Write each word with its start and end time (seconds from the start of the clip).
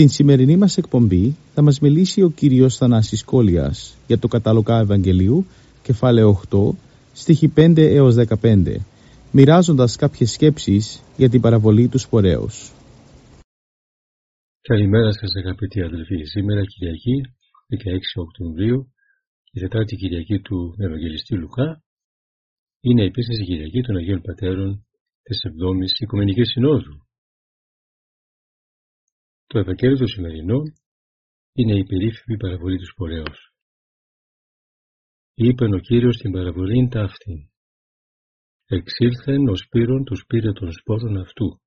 Στην 0.00 0.12
σημερινή 0.12 0.56
μας 0.56 0.76
εκπομπή 0.76 1.36
θα 1.54 1.62
μας 1.62 1.80
μιλήσει 1.80 2.22
ο 2.22 2.30
κύριος 2.30 2.76
Θανάσης 2.76 3.24
Κόλιας 3.24 3.96
για 4.06 4.18
το 4.18 4.28
καταλογά 4.28 4.78
Ευαγγελίου, 4.80 5.46
κεφάλαιο 5.82 6.40
8, 6.50 6.74
στίχη 7.12 7.48
5 7.56 7.72
έως 7.76 8.14
15, 8.14 8.80
μοιράζοντας 9.32 9.96
κάποιες 9.96 10.30
σκέψεις 10.30 11.02
για 11.16 11.28
την 11.28 11.40
παραβολή 11.40 11.88
του 11.88 11.98
σπορέως. 11.98 12.72
Καλημέρα 14.60 15.12
σας 15.12 15.30
αγαπητοί 15.34 15.82
αδελφοί. 15.82 16.24
Σήμερα 16.24 16.60
Κυριακή, 16.64 17.16
16 17.68 18.20
Οκτωβρίου, 18.20 18.92
η 19.52 19.60
Τετάρτη 19.60 19.96
Κυριακή 19.96 20.40
του 20.40 20.74
Ευαγγελιστή 20.78 21.34
Λουκά, 21.34 21.82
είναι 22.80 23.04
επίσης 23.04 23.40
η 23.40 23.44
Κυριακή 23.44 23.80
των 23.80 23.96
Αγίων 23.96 24.20
Πατέρων 24.20 24.86
της 25.22 25.38
7ης 25.44 26.02
Οικουμενικής 26.02 26.48
Συνόδου. 26.48 27.09
Το 29.52 29.58
Ευαγγέλιο 29.58 29.96
του 29.96 30.08
σημερινό 30.08 30.60
είναι 31.52 31.78
η 31.78 31.84
περίφημη 31.84 32.36
παραβολή 32.36 32.78
του 32.78 32.90
σπορέως. 32.92 33.52
Είπε 35.34 35.64
ο 35.64 35.78
Κύριος 35.78 36.16
στην 36.16 36.32
παραβολή 36.32 36.88
ταύτη. 36.88 37.52
Εξήλθεν 38.66 39.48
ο 39.48 39.56
σπύρον 39.56 40.04
τους 40.04 40.24
πήρε 40.26 40.52
των 40.52 40.72
σπόρων 40.72 41.16
αυτού 41.16 41.60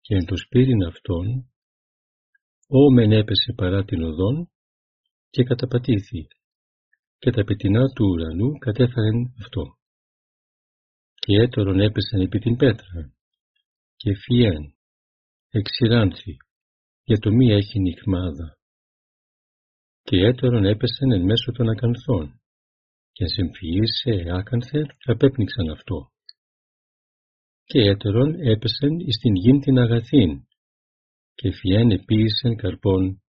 και 0.00 0.14
εν 0.14 0.24
το 0.24 0.36
σπύριν 0.36 0.82
αυτόν 0.84 1.52
όμεν 2.66 3.12
έπεσε 3.12 3.52
παρά 3.56 3.84
την 3.84 4.02
οδόν 4.02 4.50
και 5.30 5.42
καταπατήθη 5.42 6.26
και 7.18 7.30
τα 7.30 7.44
πετεινά 7.44 7.84
του 7.94 8.06
ουρανού 8.10 8.58
κατέφεραν 8.58 9.34
αυτό. 9.42 9.62
Και 11.14 11.34
έτερον 11.42 11.80
έπεσαν 11.80 12.20
επί 12.20 12.38
την 12.38 12.56
πέτρα 12.56 13.14
και 13.96 14.10
φιέν 14.14 14.74
εξηράνθη 15.50 16.36
για 17.04 17.18
το 17.18 17.30
μη 17.32 17.52
έχει 17.52 17.80
νυχμάδα. 17.80 18.58
Και 20.02 20.16
έτερον 20.16 20.64
έπεσεν 20.64 21.12
εν 21.12 21.22
μέσω 21.24 21.52
των 21.52 21.68
ακανθών, 21.68 22.40
και 23.12 23.26
συμφιήσε 23.26 24.30
άκανθε 24.38 24.86
απέπνιξαν 25.04 25.68
αυτό. 25.70 26.10
Και 27.64 27.80
έτερον 27.80 28.34
έπεσεν 28.34 28.98
εις 28.98 29.16
την 29.18 29.34
γην 29.34 29.60
την 29.60 29.78
αγαθήν, 29.78 30.46
και 31.34 31.52
φιέν 31.52 31.90
επίησεν 31.90 32.56
καρπών 32.56 33.22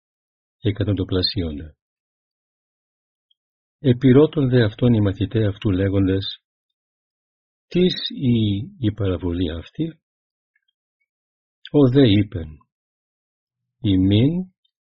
εκατοντοπλασίοντα. 0.61 1.77
Επιρώτων 3.79 4.49
δε 4.49 4.65
αυτών 4.65 4.93
οι 4.93 5.01
μαθητέ 5.01 5.47
αυτού 5.47 5.71
λέγοντες, 5.71 6.37
«Τις 7.67 7.95
η, 8.09 8.57
η 8.79 8.93
παραβολή 8.93 9.51
αυτή» 9.51 10.01
Ο 11.71 11.89
δε 11.93 12.09
είπεν, 12.09 12.49
ημίν 13.83 14.33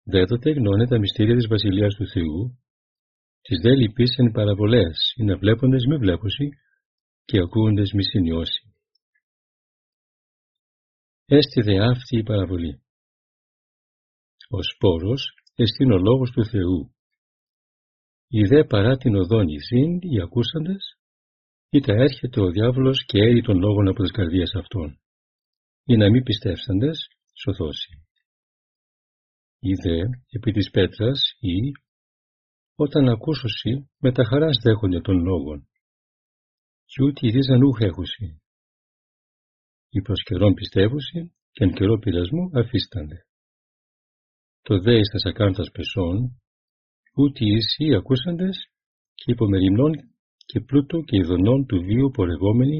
δέδοτε 0.03 0.51
γνώνε 0.51 0.87
τα 0.87 0.99
μυστήρια 0.99 1.35
της 1.35 1.47
Βασιλείας 1.47 1.95
του 1.95 2.07
Θεού, 2.07 2.59
τις 3.41 3.59
δε 3.63 3.75
λυπείς 3.75 4.17
εν 4.17 4.31
παραβολές, 4.31 5.13
είναι 5.17 5.35
βλέποντες 5.35 5.85
μη 5.85 5.97
βλέπωση 5.97 6.49
και 7.25 7.37
ακούοντες 7.39 7.91
μη 7.91 8.03
συνειώσει. 8.03 8.73
Έστι 11.25 11.61
δε 11.61 11.75
αυτή 11.91 12.17
η 12.17 12.23
παραβολή. 12.23 12.83
Ο 14.49 14.63
σπόρος 14.63 15.21
εστίν 15.55 15.91
ο 15.91 15.97
λόγος 15.97 16.31
του 16.31 16.45
Θεού. 16.45 16.95
Οι 18.27 18.41
δε 18.41 18.63
παρά 18.63 18.97
την 18.97 19.15
οδόν 19.15 19.47
ηθήν 19.47 19.99
οι 20.01 20.21
ακούσαντες, 20.21 20.97
είτε 21.69 21.93
έρχεται 21.93 22.41
ο 22.41 22.51
διάβολος 22.51 23.05
και 23.05 23.17
έρει 23.19 23.41
τον 23.41 23.57
λόγον 23.57 23.87
από 23.87 24.01
τις 24.01 24.11
καρδίες 24.11 24.51
αυτών, 24.55 24.99
ή 25.85 25.95
να 25.95 26.09
μην 26.09 26.23
πιστεύσαντες 26.23 27.07
σωθώσει 27.41 28.04
δε 29.73 29.99
επί 30.29 30.51
της 30.51 30.69
πέτρας 30.69 31.19
ή 31.39 31.57
όταν 32.75 33.09
ακούσωσι 33.09 33.89
με 33.99 34.11
τα 34.11 34.23
χαράς 34.23 34.57
δέχονται 34.63 35.01
των 35.01 35.23
λόγων 35.23 35.67
κι 36.85 37.03
ούτε 37.03 37.27
ρίζαν 37.27 37.63
ούχ 37.63 37.79
έχουσι. 37.81 38.41
Οι 39.89 40.01
προς 40.01 40.23
καιρόν 40.23 40.53
πιστεύουσι 40.53 41.33
και 41.51 41.63
εν 41.63 41.73
καιρό 41.73 41.97
πειρασμού 41.99 42.49
αφίστανται. 42.53 43.19
Το 44.61 44.79
δε 44.79 44.97
εις 44.97 45.09
τας 45.11 45.25
ακάντας 45.31 45.69
πεσών 45.71 46.41
ούτε 47.15 47.45
ίσοι 47.45 47.95
ακούσαντες 47.95 48.57
και 49.13 49.31
υπομεριμνών 49.31 49.91
και 50.45 50.59
πλούτο 50.59 51.01
και 51.01 51.17
ειδονών 51.17 51.65
του 51.65 51.77
βίου 51.81 52.09
πορευόμενοι 52.13 52.79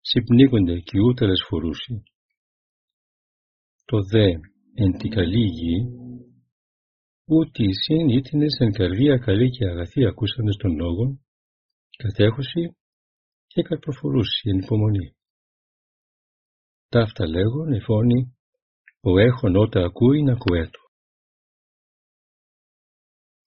συμπνίγονται 0.00 0.78
και 0.78 0.98
ούτερες 1.00 1.44
φορούσι. 1.48 2.02
Το 3.84 3.98
δε 4.12 4.26
εν 4.74 4.90
τη 4.98 5.08
καλή 5.08 5.44
γη 5.56 5.76
ούτε 7.28 7.62
εισήν 7.64 8.08
ήτινες 8.08 8.56
εν 8.58 8.72
καρδία 8.72 9.16
καλή 9.16 9.50
και 9.50 9.64
αγαθή 9.66 10.06
ακούσαντες 10.06 10.56
των 10.56 10.76
λόγων, 10.76 11.26
κατέχουσι 11.96 12.76
και 13.46 13.62
καρποφορούσι 13.62 14.48
εν 14.50 14.58
υπομονή. 14.58 15.16
Ταύτα 16.88 17.28
λέγον 17.28 17.72
εφώνει, 17.72 18.36
ο 19.00 19.18
έχων 19.18 19.56
ότα 19.56 19.84
ακούει 19.84 20.22
να 20.22 20.34
κουέτο. 20.34 20.80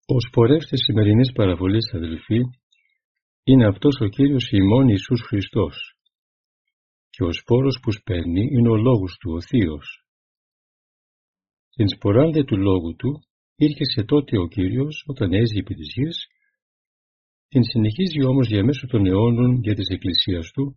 Ο 0.05 0.19
σπορεύτης 0.27 0.81
σημερινής 0.83 1.31
παραβολής 1.31 1.93
αδελφοί 1.93 2.39
είναι 3.43 3.67
αυτός 3.67 3.99
ο 4.01 4.07
Κύριος 4.07 4.49
ημών 4.51 4.87
Ιησούς 4.87 5.21
Χριστός 5.21 5.75
και 7.09 7.23
ο 7.23 7.31
σπόρος 7.33 7.79
που 7.81 7.91
σπέρνει 7.91 8.43
είναι 8.51 8.69
ο 8.69 8.75
λόγος 8.75 9.17
του, 9.19 9.33
ο 9.33 9.41
Θείος. 9.41 10.05
Την 11.69 11.87
σποράνδε 11.87 12.43
του 12.43 12.57
λόγου 12.57 12.95
του 12.95 13.28
Ήρχεσε 13.65 14.03
τότε 14.03 14.37
ο 14.37 14.47
Κύριος 14.47 15.03
όταν 15.07 15.33
έζει 15.33 15.57
επί 15.57 15.73
της 15.73 15.93
γης, 15.95 16.27
την 17.47 17.63
συνεχίζει 17.63 18.23
όμως 18.25 18.47
διαμέσου 18.47 18.87
των 18.87 19.05
αιώνων 19.05 19.61
για 19.61 19.75
της 19.75 19.87
Εκκλησίας 19.87 20.51
Του 20.51 20.75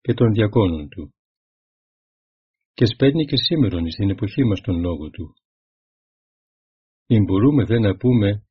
και 0.00 0.14
των 0.14 0.32
διακόνων 0.32 0.88
Του. 0.88 1.14
Και 2.72 2.86
σπέρνει 2.86 3.24
και 3.24 3.36
σήμερον 3.36 3.90
στην 3.90 4.10
εποχή 4.10 4.44
μας 4.44 4.60
τον 4.60 4.80
Λόγο 4.80 5.10
Του. 5.10 5.34
Μην 7.08 7.24
μπορούμε 7.24 7.64
δε 7.64 7.78
να 7.78 7.96
πούμε 7.96 8.46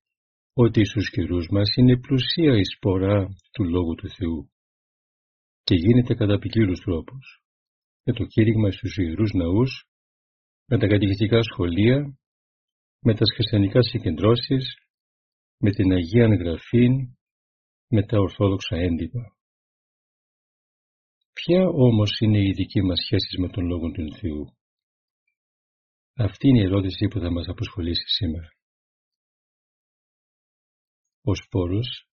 ότι 0.54 0.86
στους 0.86 1.10
καιρούς 1.10 1.48
μας 1.52 1.76
είναι 1.76 2.00
πλουσία 2.00 2.54
η 2.58 2.64
σπορά 2.76 3.28
του 3.52 3.64
Λόγου 3.64 3.96
του 3.96 4.10
Θεού 4.10 4.52
και 5.64 5.76
γίνεται 5.76 6.14
κατά 6.14 6.40
ποικίλους 6.40 6.80
τρόπους, 6.80 7.44
με 8.04 8.14
το 8.14 8.24
κήρυγμα 8.26 8.72
στους 8.72 8.98
ιερούς 8.98 9.32
ναούς, 9.34 9.90
με 10.66 10.78
τα 10.80 10.88
κατηχητικά 10.88 11.44
σχολεία, 11.44 12.18
με 13.00 13.14
τα 13.14 13.26
χριστιανικά 13.34 13.82
συγκεντρώσεις, 13.82 14.76
με 15.58 15.72
την 15.72 15.92
Αγία 15.92 16.28
Γραφή, 16.28 16.88
με 17.88 18.06
τα 18.06 18.20
Ορθόδοξα 18.20 18.76
έντυπα. 18.76 19.36
Ποια 21.34 21.68
όμως 21.68 22.20
είναι 22.20 22.40
η 22.40 22.52
δική 22.52 22.82
μας 22.82 23.00
σχέση 23.06 23.42
με 23.42 23.50
τον 23.50 23.66
Λόγο 23.66 23.92
του 23.92 24.16
Θεού; 24.20 24.58
Αυτή 26.14 26.48
είναι 26.48 26.60
η 26.60 26.64
ερώτηση 26.64 27.08
που 27.08 27.20
θα 27.20 27.32
μας 27.32 27.48
αποσχολήσει 27.48 28.08
σήμερα. 28.08 28.50
Ο 31.22 31.36
σπόρος, 31.36 32.08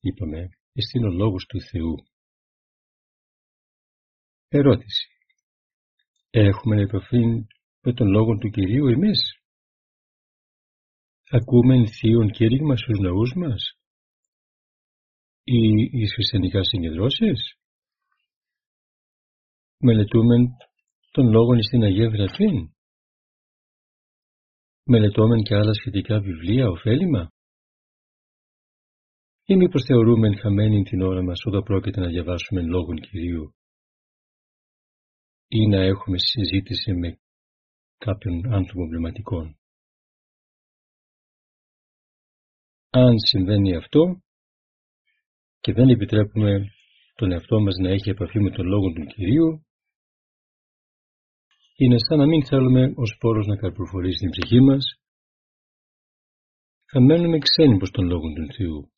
είπαμε, 0.00 0.48
είναι 0.94 1.08
ο 1.08 1.12
Λόγος 1.12 1.44
του 1.46 1.60
Θεού. 1.60 1.94
Ερώτηση. 4.48 5.06
Έχουμε 6.30 6.80
επαφή 6.80 7.24
με 7.80 7.92
τον 7.94 8.08
Λόγο 8.08 8.38
του 8.38 8.50
Κυρίου 8.50 8.86
εμείς; 8.86 9.37
Ακούμε 11.30 11.86
θείον 11.86 12.30
κήρυγμα 12.30 12.76
στους 12.76 12.98
ναούς 12.98 13.32
μας 13.36 13.72
ή 15.44 15.60
εις 15.92 16.12
χριστιανικά 16.12 16.62
συγκεντρώσεις. 16.64 17.54
Μελετούμε 19.80 20.36
τον 21.10 21.30
λόγο 21.30 21.62
στην 21.62 21.82
Αγία 21.82 22.08
Γραφή. 22.08 22.72
μελετώμεν 24.84 25.42
και 25.42 25.54
άλλα 25.54 25.72
σχετικά 25.72 26.20
βιβλία 26.20 26.68
ωφέλιμα 26.68 27.32
ή 29.44 29.56
μήπως 29.56 29.84
θεωρούμε 29.84 30.36
χαμένη 30.36 30.82
την 30.82 31.00
ώρα 31.00 31.22
μας 31.22 31.40
όταν 31.44 31.62
πρόκειται 31.62 32.00
να 32.00 32.08
διαβάσουμε 32.08 32.62
λόγων 32.62 33.00
Κυρίου 33.00 33.54
ή 35.48 35.66
να 35.66 35.80
έχουμε 35.80 36.18
συζήτηση 36.18 36.92
με 36.92 37.18
κάποιον 37.98 38.52
άνθρωπο 38.52 38.88
πνευματικών. 38.88 39.57
Αν 42.90 43.18
συμβαίνει 43.18 43.76
αυτό 43.76 44.22
και 45.60 45.72
δεν 45.72 45.88
επιτρέπουμε 45.88 46.70
τον 47.14 47.32
εαυτό 47.32 47.60
μας 47.60 47.76
να 47.82 47.90
έχει 47.90 48.10
επαφή 48.10 48.40
με 48.40 48.50
τον 48.50 48.66
Λόγο 48.66 48.92
του 48.92 49.04
Κυρίου, 49.04 49.66
είναι 51.76 51.96
σαν 51.98 52.18
να 52.18 52.26
μην 52.26 52.44
θέλουμε 52.44 52.92
ο 52.96 53.06
σπόρος 53.06 53.46
να 53.46 53.56
καρποφορήσει 53.56 54.18
την 54.18 54.30
ψυχή 54.30 54.60
μας, 54.60 54.84
θα 56.90 57.00
μένουμε 57.00 57.38
ξένοι 57.38 57.76
προς 57.76 57.90
τον 57.90 58.06
Λόγο 58.06 58.32
του 58.32 58.52
Θεού. 58.56 58.92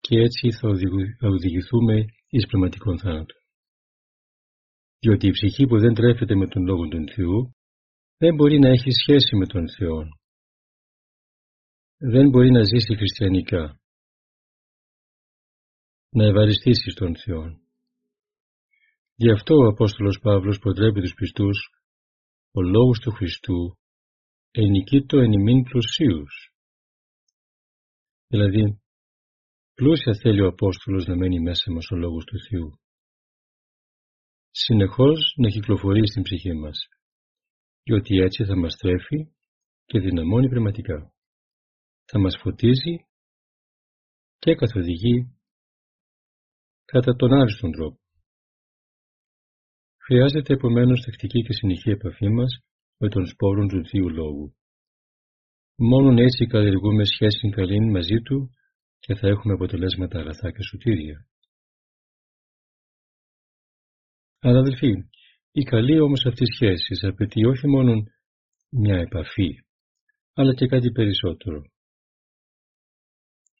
Και 0.00 0.18
έτσι 0.18 0.50
θα 0.50 0.68
οδηγηθούμε 1.28 2.04
εις 2.28 2.46
πνευματικών 2.46 2.98
θάνατο. 2.98 3.34
Διότι 4.98 5.26
η 5.26 5.30
ψυχή 5.30 5.66
που 5.66 5.78
δεν 5.78 5.94
τρέφεται 5.94 6.34
με 6.34 6.46
τον 6.46 6.62
Λόγο 6.64 6.88
του 6.88 7.12
Θεού 7.14 7.54
δεν 8.16 8.34
μπορεί 8.34 8.58
να 8.58 8.68
έχει 8.68 8.90
σχέση 8.90 9.36
με 9.36 9.46
τον 9.46 9.68
Θεό. 9.68 10.21
Δεν 12.04 12.28
μπορεί 12.28 12.50
να 12.50 12.62
ζήσει 12.62 12.96
χριστιανικά. 12.96 13.80
Να 16.08 16.24
ευαριστήσει 16.24 16.90
στον 16.90 17.16
Θεό. 17.16 17.60
Γι' 19.14 19.30
αυτό 19.30 19.54
ο 19.54 19.66
Απόστολος 19.66 20.18
Παύλος 20.22 20.58
προτρέπει 20.58 21.00
τους 21.00 21.14
πιστούς 21.14 21.58
ο 22.52 22.60
λόγος 22.62 22.98
του 22.98 23.10
Χριστού 23.10 23.78
ενικήτω 24.50 25.18
εν 25.18 25.32
ημίν 25.32 25.62
πλουσίους. 25.62 26.54
Δηλαδή, 28.26 28.80
πλούσια 29.74 30.14
θέλει 30.22 30.40
ο 30.40 30.46
Απόστολος 30.46 31.06
να 31.06 31.16
μένει 31.16 31.40
μέσα 31.40 31.72
μας 31.72 31.90
ο 31.90 31.96
λόγος 31.96 32.24
του 32.24 32.38
Θεού. 32.48 32.80
Συνεχώς 34.50 35.34
να 35.36 35.48
κυκλοφορεί 35.48 36.08
στην 36.08 36.22
ψυχή 36.22 36.52
μας, 36.52 36.78
διότι 37.82 38.16
έτσι 38.16 38.44
θα 38.44 38.56
μας 38.56 38.76
τρέφει 38.76 39.32
και 39.84 39.98
δυναμώνει 40.00 40.48
πνευματικά. 40.48 41.12
Θα 42.14 42.18
μας 42.20 42.36
φωτίζει 42.42 42.94
και 44.38 44.54
καθοδηγεί 44.54 45.16
κατά 46.84 47.12
τον 47.16 47.32
άριστον 47.32 47.72
τρόπο. 47.72 48.00
Χρειάζεται 50.04 50.52
επομένως 50.52 51.00
τακτική 51.04 51.42
και 51.42 51.52
συνεχή 51.52 51.90
επαφή 51.90 52.28
μας 52.28 52.52
με 52.96 53.08
τον 53.08 53.26
σπόρων 53.26 53.68
του 53.68 53.88
Θείου 53.88 54.08
Λόγου. 54.08 54.56
Μόνον 55.76 56.18
έτσι 56.18 56.46
καλλιεργούμε 56.46 57.04
σχέση 57.04 57.48
καλή 57.48 57.90
μαζί 57.90 58.18
Του 58.22 58.50
και 58.98 59.14
θα 59.14 59.28
έχουμε 59.28 59.52
αποτελέσματα 59.54 60.18
αγαθά 60.18 60.50
και 60.50 60.62
σωτήρια. 60.62 61.26
Αλλά 64.38 64.58
αδελφοί, 64.58 64.92
η 65.52 65.62
καλή 65.62 66.00
όμως 66.00 66.26
αυτή 66.26 66.44
σχέση 66.54 67.06
απαιτεί 67.06 67.44
όχι 67.44 67.66
μόνο 67.68 67.92
μια 68.68 68.96
επαφή, 68.96 69.50
αλλά 70.32 70.54
και 70.54 70.66
κάτι 70.66 70.90
περισσότερο. 70.90 71.71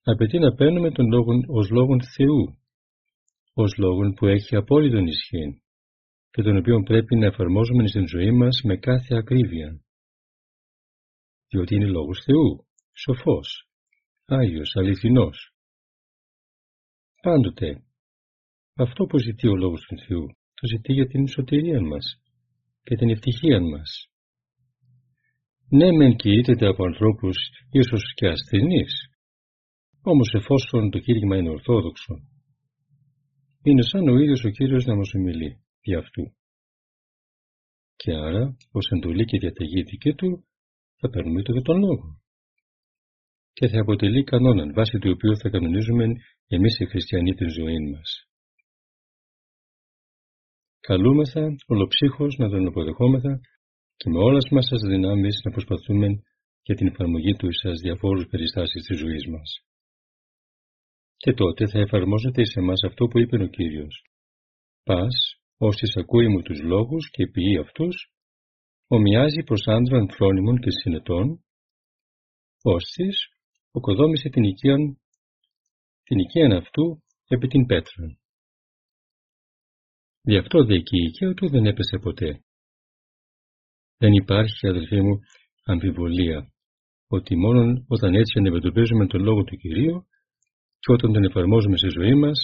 Απαιτεί 0.05 0.39
να 0.39 0.55
παίρνουμε 0.55 0.91
τον 0.91 1.07
λόγο 1.07 1.33
ως 1.47 1.71
λόγον 1.71 2.03
Θεού, 2.03 2.59
ως 3.53 3.77
λόγον 3.77 4.15
που 4.15 4.27
έχει 4.27 4.57
απόλυτον 4.57 5.07
ισχύ 5.07 5.63
και 6.31 6.43
τον 6.43 6.57
οποίο 6.57 6.83
πρέπει 6.83 7.17
να 7.17 7.27
εφαρμόζουμε 7.27 7.87
στην 7.87 8.09
ζωή 8.09 8.31
μας 8.31 8.61
με 8.65 8.77
κάθε 8.77 9.17
ακρίβεια. 9.17 9.81
Διότι 11.49 11.75
είναι 11.75 11.87
λόγος 11.87 12.23
Θεού, 12.25 12.67
σοφός, 12.93 13.69
Άγιος, 14.25 14.77
αληθινός. 14.77 15.53
Πάντοτε, 17.23 17.83
αυτό 18.75 19.05
που 19.05 19.19
ζητεί 19.19 19.49
ο 19.49 19.57
Λόγος 19.57 19.81
του 19.89 19.99
Θεού, 20.07 20.27
το 20.55 20.67
ζητεί 20.67 20.93
για 20.93 21.07
την 21.07 21.29
σωτηρία 21.29 21.81
μας 21.81 22.23
και 22.83 22.97
την 22.97 23.11
ευτυχία 23.11 23.61
μας. 23.61 24.09
Ναι, 25.69 25.93
μεν 25.93 26.17
κηρύττεται 26.17 26.67
από 26.67 26.85
ανθρώπους 26.85 27.37
ίσως 27.71 28.15
και 28.15 28.29
ασθενείς, 28.29 29.12
όμως 30.03 30.29
εφόσον 30.35 30.91
το 30.91 30.99
κήρυγμα 30.99 31.37
είναι 31.37 31.51
ορθόδοξο, 31.51 32.15
είναι 33.63 33.83
σαν 33.83 34.09
ο 34.09 34.19
ίδιος 34.19 34.45
ο 34.45 34.51
Κύριος 34.51 34.85
να 34.85 34.97
μας 34.97 35.11
ομιλεί 35.15 35.51
δι' 35.83 35.95
αυτού. 35.95 36.25
Και 37.97 38.13
άρα, 38.13 38.57
ως 38.73 38.87
εντολή 38.95 39.25
και 39.25 39.39
διαταγή 39.39 39.83
δική 39.83 40.13
του, 40.15 40.45
θα 40.99 41.09
παίρνουμε 41.11 41.43
το 41.43 41.63
τον 41.63 41.79
λόγο. 41.79 42.21
Και 43.53 43.69
θα 43.69 43.81
αποτελεί 43.81 44.25
κανόναν, 44.25 44.73
βάσει 44.73 44.99
του 44.99 45.11
οποίου 45.15 45.37
θα 45.37 45.49
κανονίζουμε 45.49 46.05
εμείς 46.47 46.79
οι 46.79 46.87
χριστιανοί 46.87 47.35
την 47.35 47.51
ζωή 47.51 47.81
μας. 47.91 48.09
Καλούμεθα 50.81 51.55
ολοψύχως 51.67 52.37
να 52.39 52.49
τον 52.49 52.67
αποδεχόμεθα 52.67 53.41
και 53.97 54.11
με 54.11 54.19
όλες 54.19 54.49
μας 54.51 54.67
τις 54.69 54.83
δυνάμεις 54.89 55.41
να 55.45 55.51
προσπαθούμε 55.51 56.09
για 56.63 56.75
την 56.75 56.87
εφαρμογή 56.87 57.33
του 57.33 57.53
στις 57.53 57.81
διαφόρους 57.81 58.27
περιστάσεις 58.31 58.83
της 58.87 58.99
ζωής 58.99 59.27
μας. 59.27 59.49
Και 61.23 61.33
τότε 61.33 61.69
θα 61.69 61.79
εφαρμόζεται 61.79 62.45
σε 62.45 62.61
εμάς 62.61 62.81
αυτό 62.89 63.07
που 63.07 63.19
είπε 63.19 63.37
ο 63.43 63.47
Κύριος. 63.47 63.95
Πας 64.83 65.15
Όσοι 65.69 65.87
ακούει 66.01 66.29
μου 66.29 66.43
τους 66.43 66.61
λόγους 66.61 67.11
και 67.11 67.27
ποιεί 67.27 67.59
αυτούς, 67.59 67.95
ομοιάζει 68.87 69.43
προς 69.43 69.63
άντραν 69.67 70.11
φρόνιμων 70.11 70.59
και 70.61 70.71
συνετών, 70.71 71.45
ώστις 72.63 73.17
οκοδόμησε 73.71 74.29
την 74.29 74.43
οικίαν, 74.43 75.01
την 76.03 76.19
οικίαν 76.19 76.53
αυτού 76.53 77.03
επί 77.29 77.47
την 77.47 77.67
πέτρα. 77.67 78.05
Γι' 80.23 80.37
αυτό 80.37 80.65
δε 80.65 80.77
και 80.79 80.97
η 81.03 81.05
οικία 81.09 81.35
του 81.35 81.49
δεν 81.49 81.67
έπεσε 81.67 81.99
ποτέ. 81.99 82.45
Δεν 83.97 84.13
υπάρχει, 84.13 84.69
αδελφοί 84.69 85.01
μου, 85.01 85.19
αμφιβολία, 85.65 86.53
ότι 87.07 87.37
μόνο 87.37 87.85
όταν 87.89 88.15
έτσι 88.15 88.39
αντιμετωπίζουμε 88.39 89.07
τον 89.07 89.23
Λόγο 89.23 89.45
του 89.45 89.57
Κυρίου 89.57 90.07
και 90.83 90.93
όταν 90.93 91.13
τον 91.13 91.25
εφαρμόζουμε 91.25 91.77
στη 91.77 91.89
ζωή 91.99 92.15
μας, 92.15 92.39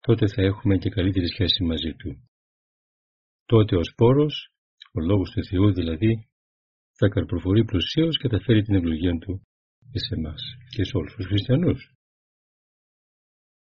τότε 0.00 0.24
θα 0.34 0.42
έχουμε 0.42 0.74
και 0.82 0.90
καλύτερη 0.96 1.28
σχέση 1.28 1.62
μαζί 1.64 1.92
Του. 2.00 2.10
Τότε 3.52 3.76
ο 3.76 3.84
σπόρος, 3.90 4.34
ο 4.96 5.00
Λόγος 5.00 5.30
του 5.30 5.44
Θεού 5.48 5.72
δηλαδή, 5.72 6.12
θα 6.98 7.08
καρποφορεί 7.08 7.64
πλουσίως 7.64 8.18
και 8.18 8.28
θα 8.28 8.40
φέρει 8.40 8.62
την 8.62 8.74
ευλογία 8.74 9.14
Του 9.22 9.32
και 9.90 9.98
σε 9.98 10.14
εμάς 10.18 10.42
και 10.74 10.84
σε 10.84 10.96
όλους 10.96 11.14
τους 11.14 11.26
χριστιανούς. 11.26 11.80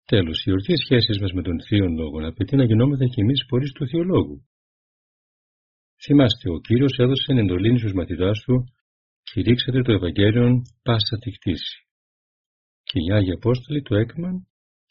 Τέλος, 0.05 0.43
η 0.45 0.51
ορθή 0.51 0.75
σχέση 0.75 1.19
μας 1.21 1.31
με 1.31 1.41
τον 1.41 1.61
Θείο 1.65 1.87
Λόγο 1.87 2.27
απαιτεί 2.27 2.55
να 2.55 2.63
γινόμεθα 2.63 3.05
κι 3.05 3.21
εμείς 3.21 3.45
πορείς 3.47 3.71
του 3.71 3.87
Θεολόγου. 3.87 4.37
Θυμάστε, 6.03 6.49
ο 6.49 6.59
Κύριος 6.59 6.97
έδωσε 6.97 7.31
εντολή 7.31 7.77
στους 7.77 7.93
μαθητάς 7.93 8.39
Του 8.45 8.55
«Κηρύξατε 9.23 9.81
το 9.81 9.91
Ευαγγέλιο 9.91 10.61
πάσα 10.83 11.17
τη 11.19 11.31
κτήση». 11.31 11.88
Και 12.89 12.99
οι 13.03 13.11
Άγιοι 13.15 13.31
Απόστολοι 13.31 13.81
το 13.81 13.95
έκαναν 13.95 14.35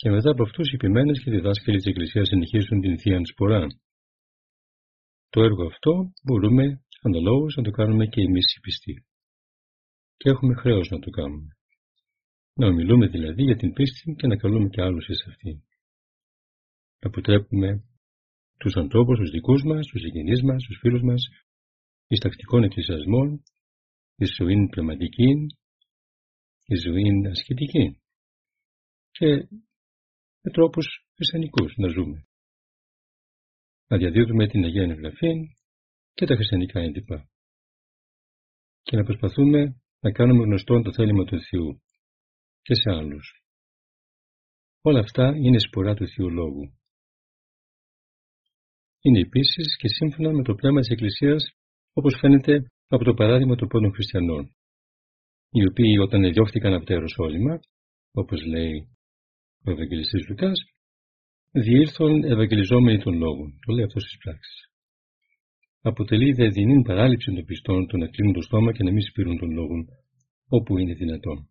και 0.00 0.11
μετά 0.11 0.31
από 0.31 0.43
αυτούς 0.43 0.67
οι 0.69 0.75
επιμένες 0.75 1.23
και 1.23 1.31
διδάσκαλοι 1.31 1.76
της 1.76 1.87
Εκκλησίας 1.87 2.26
συνεχίζουν 2.28 2.81
την 2.81 2.99
Θεία 2.99 3.21
Σπορά. 3.33 3.67
Το 5.28 5.38
έργο 5.43 5.64
αυτό 5.67 5.93
μπορούμε 6.25 6.64
αναλόγως 7.02 7.55
να 7.57 7.62
το 7.62 7.71
κάνουμε 7.71 8.07
και 8.07 8.21
εμείς 8.21 8.47
οι 8.55 8.61
πιστοί. 8.61 8.95
Και 10.17 10.28
έχουμε 10.31 10.55
χρέος 10.55 10.88
να 10.88 10.99
το 10.99 11.11
κάνουμε. 11.11 11.50
Να 12.55 12.67
ομιλούμε 12.67 13.07
δηλαδή 13.07 13.43
για 13.43 13.57
την 13.57 13.73
πίστη 13.73 14.14
και 14.19 14.26
να 14.26 14.37
καλούμε 14.37 14.69
και 14.69 14.83
άλλους 14.83 15.05
σε 15.05 15.25
αυτή. 15.28 15.52
Να 17.00 17.09
αποτρέπουμε 17.11 17.85
τους 18.59 18.75
ανθρώπους, 18.76 19.19
τους 19.19 19.31
δικούς 19.31 19.62
μας, 19.62 19.87
τους 19.87 20.00
συγγενείς 20.00 20.43
μας, 20.43 20.64
τους 20.64 20.78
φίλους 20.81 21.02
μας, 21.02 21.23
εις 22.09 22.21
τακτικών 22.21 22.62
εκκλησιασμών, 22.62 23.43
εις 24.17 24.35
ζωή 24.38 24.69
πνευματική, 24.71 25.31
εις 26.71 26.81
ζωή 26.83 27.27
ασχετική 27.31 28.01
και 29.11 29.27
με 30.43 30.51
τρόπους 30.53 30.87
χριστιανικούς 31.15 31.77
να 31.77 31.89
ζούμε. 31.89 32.27
Να 33.87 33.97
διαδίδουμε 33.97 34.49
την 34.49 34.65
Αγία 34.65 34.83
Εγγραφή 34.83 35.33
και 36.15 36.27
τα 36.27 36.35
χριστιανικά 36.35 36.81
έντυπα 36.81 37.29
και 38.83 38.97
να 38.97 39.05
προσπαθούμε 39.05 39.61
να 40.01 40.13
κάνουμε 40.13 40.45
γνωστό 40.45 40.83
το 40.83 40.93
θέλημα 40.93 41.25
του 41.25 41.43
Θεού 41.49 41.83
και 42.63 42.75
σε 42.75 42.91
άλλους. 42.99 43.43
Όλα 44.81 45.01
αυτά 45.01 45.37
είναι 45.37 45.59
σπορά 45.59 45.95
του 45.95 46.09
Θεού 46.09 46.31
Λόγου. 46.31 46.65
Είναι 49.01 49.21
επίσης 49.21 49.77
και 49.77 49.89
σύμφωνα 49.89 50.33
με 50.33 50.43
το 50.43 50.55
πνεύμα 50.55 50.81
της 50.81 50.91
Εκκλησίας 50.91 51.43
όπως 51.93 52.19
φαίνεται 52.21 52.55
από 52.89 53.05
το 53.05 53.15
παράδειγμα 53.15 53.55
των 53.57 53.69
πρώτων 53.69 53.93
χριστιανών 53.93 54.58
οι 55.50 55.67
οποίοι 55.71 55.97
όταν 56.00 56.33
διώχθηκαν 56.33 56.73
από 56.75 56.85
τα 56.85 56.95
Ιεροσόλυμα 56.95 57.61
όπως 58.12 58.45
λέει 58.47 58.88
ο 59.64 59.71
Ευαγγελιστής 59.71 60.28
Λουκάς, 60.28 60.59
διήλθον 61.50 62.25
ευαγγελιζόμενοι 62.25 62.99
των 62.99 63.14
λόγων. 63.14 63.59
Το 63.67 63.73
λέει 63.73 63.85
αυτός 63.85 64.02
στις 64.02 64.19
πράξεις. 64.23 64.59
αποτελεί 65.83 66.33
δεδινή 66.33 66.83
παράληψη 66.83 67.33
των 67.35 67.45
πιστών 67.45 67.87
το 67.87 67.97
να 67.97 68.07
κλείνουν 68.07 68.33
το 68.33 68.43
στόμα 68.43 68.73
και 68.73 68.83
να 68.83 68.93
μην 68.93 69.02
σπείρουν 69.02 69.38
τον 69.38 69.50
λόγο 69.50 69.75
όπου 70.49 70.78
είναι 70.78 70.95
δυνατόν. 70.95 71.49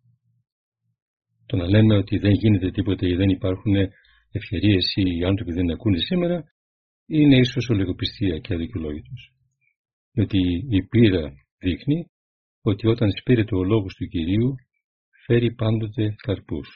Το 1.46 1.56
να 1.56 1.68
λέμε 1.68 1.94
ότι 1.96 2.18
δεν 2.18 2.32
γίνεται 2.32 2.70
τίποτα 2.70 3.06
ή 3.06 3.14
δεν 3.14 3.28
υπάρχουν 3.28 3.74
ευκαιρίες 4.30 4.84
ή 4.94 5.02
οι 5.16 5.24
άνθρωποι 5.24 5.52
δεν 5.52 5.70
ακούνε 5.70 5.98
σήμερα 5.98 6.44
είναι 7.06 7.36
ίσως 7.38 7.68
ολιγοπιστία 7.68 8.38
και 8.38 8.54
αδικαιολόγητος. 8.54 9.32
Γιατί 10.12 10.38
η 10.70 10.82
πείρα 10.90 11.32
δείχνει 11.58 12.06
ότι 12.70 12.86
όταν 12.86 13.08
σπείρεται 13.18 13.54
ο 13.56 13.62
λόγος 13.64 13.94
του 13.94 14.06
Κυρίου 14.06 14.54
φέρει 15.24 15.54
πάντοτε 15.54 16.14
καρπούς 16.16 16.68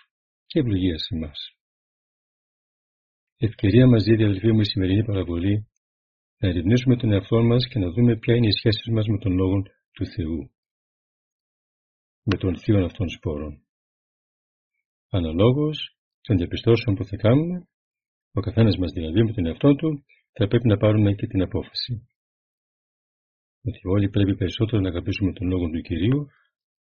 και 0.47 0.59
ευλογία 0.59 0.99
σε 0.99 1.15
εμάς. 1.15 1.39
Ευκαιρία 3.37 3.87
μας 3.87 4.03
δίδει 4.05 4.25
αδελφοί 4.25 4.53
μου 4.53 4.61
η 4.61 4.65
σημερινή 4.65 5.05
παραβολή 5.05 5.69
να 6.39 6.49
ερευνήσουμε 6.49 6.97
τον 6.97 7.13
εαυτό 7.13 7.43
μας 7.43 7.67
και 7.69 7.79
να 7.79 7.91
δούμε 7.91 8.17
ποια 8.17 8.35
είναι 8.35 8.47
η 8.47 8.59
σχέση 8.59 8.91
μας 8.91 9.07
με 9.07 9.19
τον 9.19 9.33
Λόγο 9.33 9.63
του 9.93 10.07
Θεού, 10.07 10.51
με 12.23 12.37
τον 12.37 12.59
θείο 12.59 12.85
αυτών 12.85 13.09
σπόρων. 13.09 13.63
Αναλόγως 15.11 15.97
των 16.21 16.37
διαπιστώσεων 16.37 16.97
που 16.97 17.05
θα 17.05 17.17
κάνουμε, 17.17 17.69
ο 18.33 18.41
καθένας 18.41 18.77
μας 18.77 18.93
δηλαδή 18.93 19.25
με 19.25 19.33
τον 19.33 19.47
εαυτό 19.47 19.75
του, 19.75 20.05
θα 20.33 20.49
πρέπει 20.49 20.69
να 20.69 20.77
πάρουμε 20.77 21.13
και 21.13 21.27
την 21.27 21.43
απόφαση. 21.43 22.07
Ότι 23.69 23.81
όλοι 23.95 24.09
πρέπει 24.09 24.37
περισσότερο 24.37 24.83
να 24.83 24.88
αγαπήσουμε 24.88 25.33
τον 25.33 25.47
Λόγο 25.49 25.66
του 25.71 25.81
Κυρίου 25.81 26.26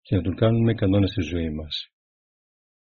και 0.02 0.16
να 0.16 0.22
τον 0.22 0.34
κάνουμε 0.34 0.74
κανόνα 0.74 1.06
στη 1.06 1.22
ζωή 1.22 1.50
μας. 1.50 1.88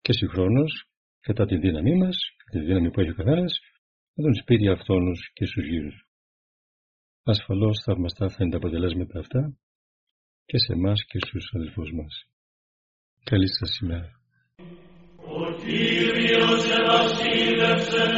Και 0.00 0.12
συγχρόνως, 0.12 0.88
κατά 1.20 1.46
τη 1.46 1.56
δύναμή 1.56 1.96
μας, 1.96 2.16
κατά 2.44 2.58
τη 2.58 2.64
δύναμη 2.66 2.90
που 2.90 3.00
έχει 3.00 3.10
ο 3.10 3.14
καθένας, 3.14 3.60
να 4.14 4.24
τον 4.24 4.34
σπείρει 4.34 4.68
αυτόνους 4.68 5.30
και 5.32 5.44
στους 5.46 5.64
γύρους. 5.66 6.06
Ασφαλώς 7.22 7.82
θαυμαστά 7.84 8.28
θα 8.28 8.36
είναι 8.40 8.50
τα 8.50 8.56
αποτελέσματα 8.56 9.18
αυτά 9.18 9.58
και 10.44 10.58
σε 10.58 10.72
εμάς 10.72 11.04
και 11.04 11.18
στους 11.18 11.52
αδελφούς 11.54 11.92
μας. 11.92 12.14
Καλή 13.24 13.48
σας 13.48 13.78
ημέρα. 13.78 14.10
Ο 15.38 15.52
Κύριος 15.62 16.64
ευασίλευσεν 16.78 18.14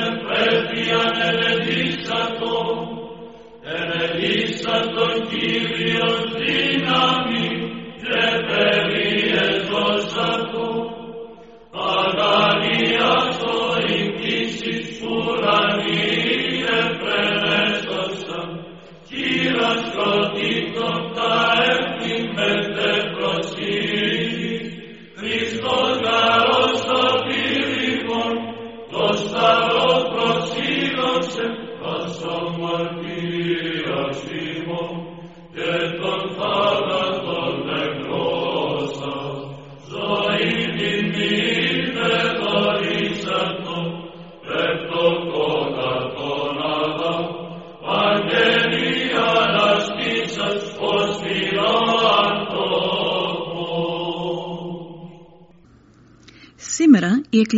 πρέπει 3.66 3.82
ανελεδίσατο, 3.82 5.06
ελεδίσατο 5.06 5.06
Κύριος 5.30 6.18
δύναμη 6.38 7.36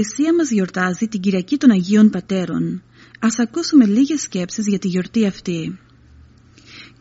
Εκκλησία 0.01 0.35
μας 0.35 0.51
γιορτάζει 0.51 1.07
την 1.09 1.21
Κυριακή 1.21 1.57
των 1.57 1.71
Αγίων 1.71 2.11
Πατέρων. 2.11 2.83
Ας 3.21 3.39
ακούσουμε 3.39 3.87
λίγες 3.87 4.21
σκέψεις 4.21 4.67
για 4.67 4.79
τη 4.79 4.89
γιορτή 4.89 5.27
αυτή. 5.27 5.79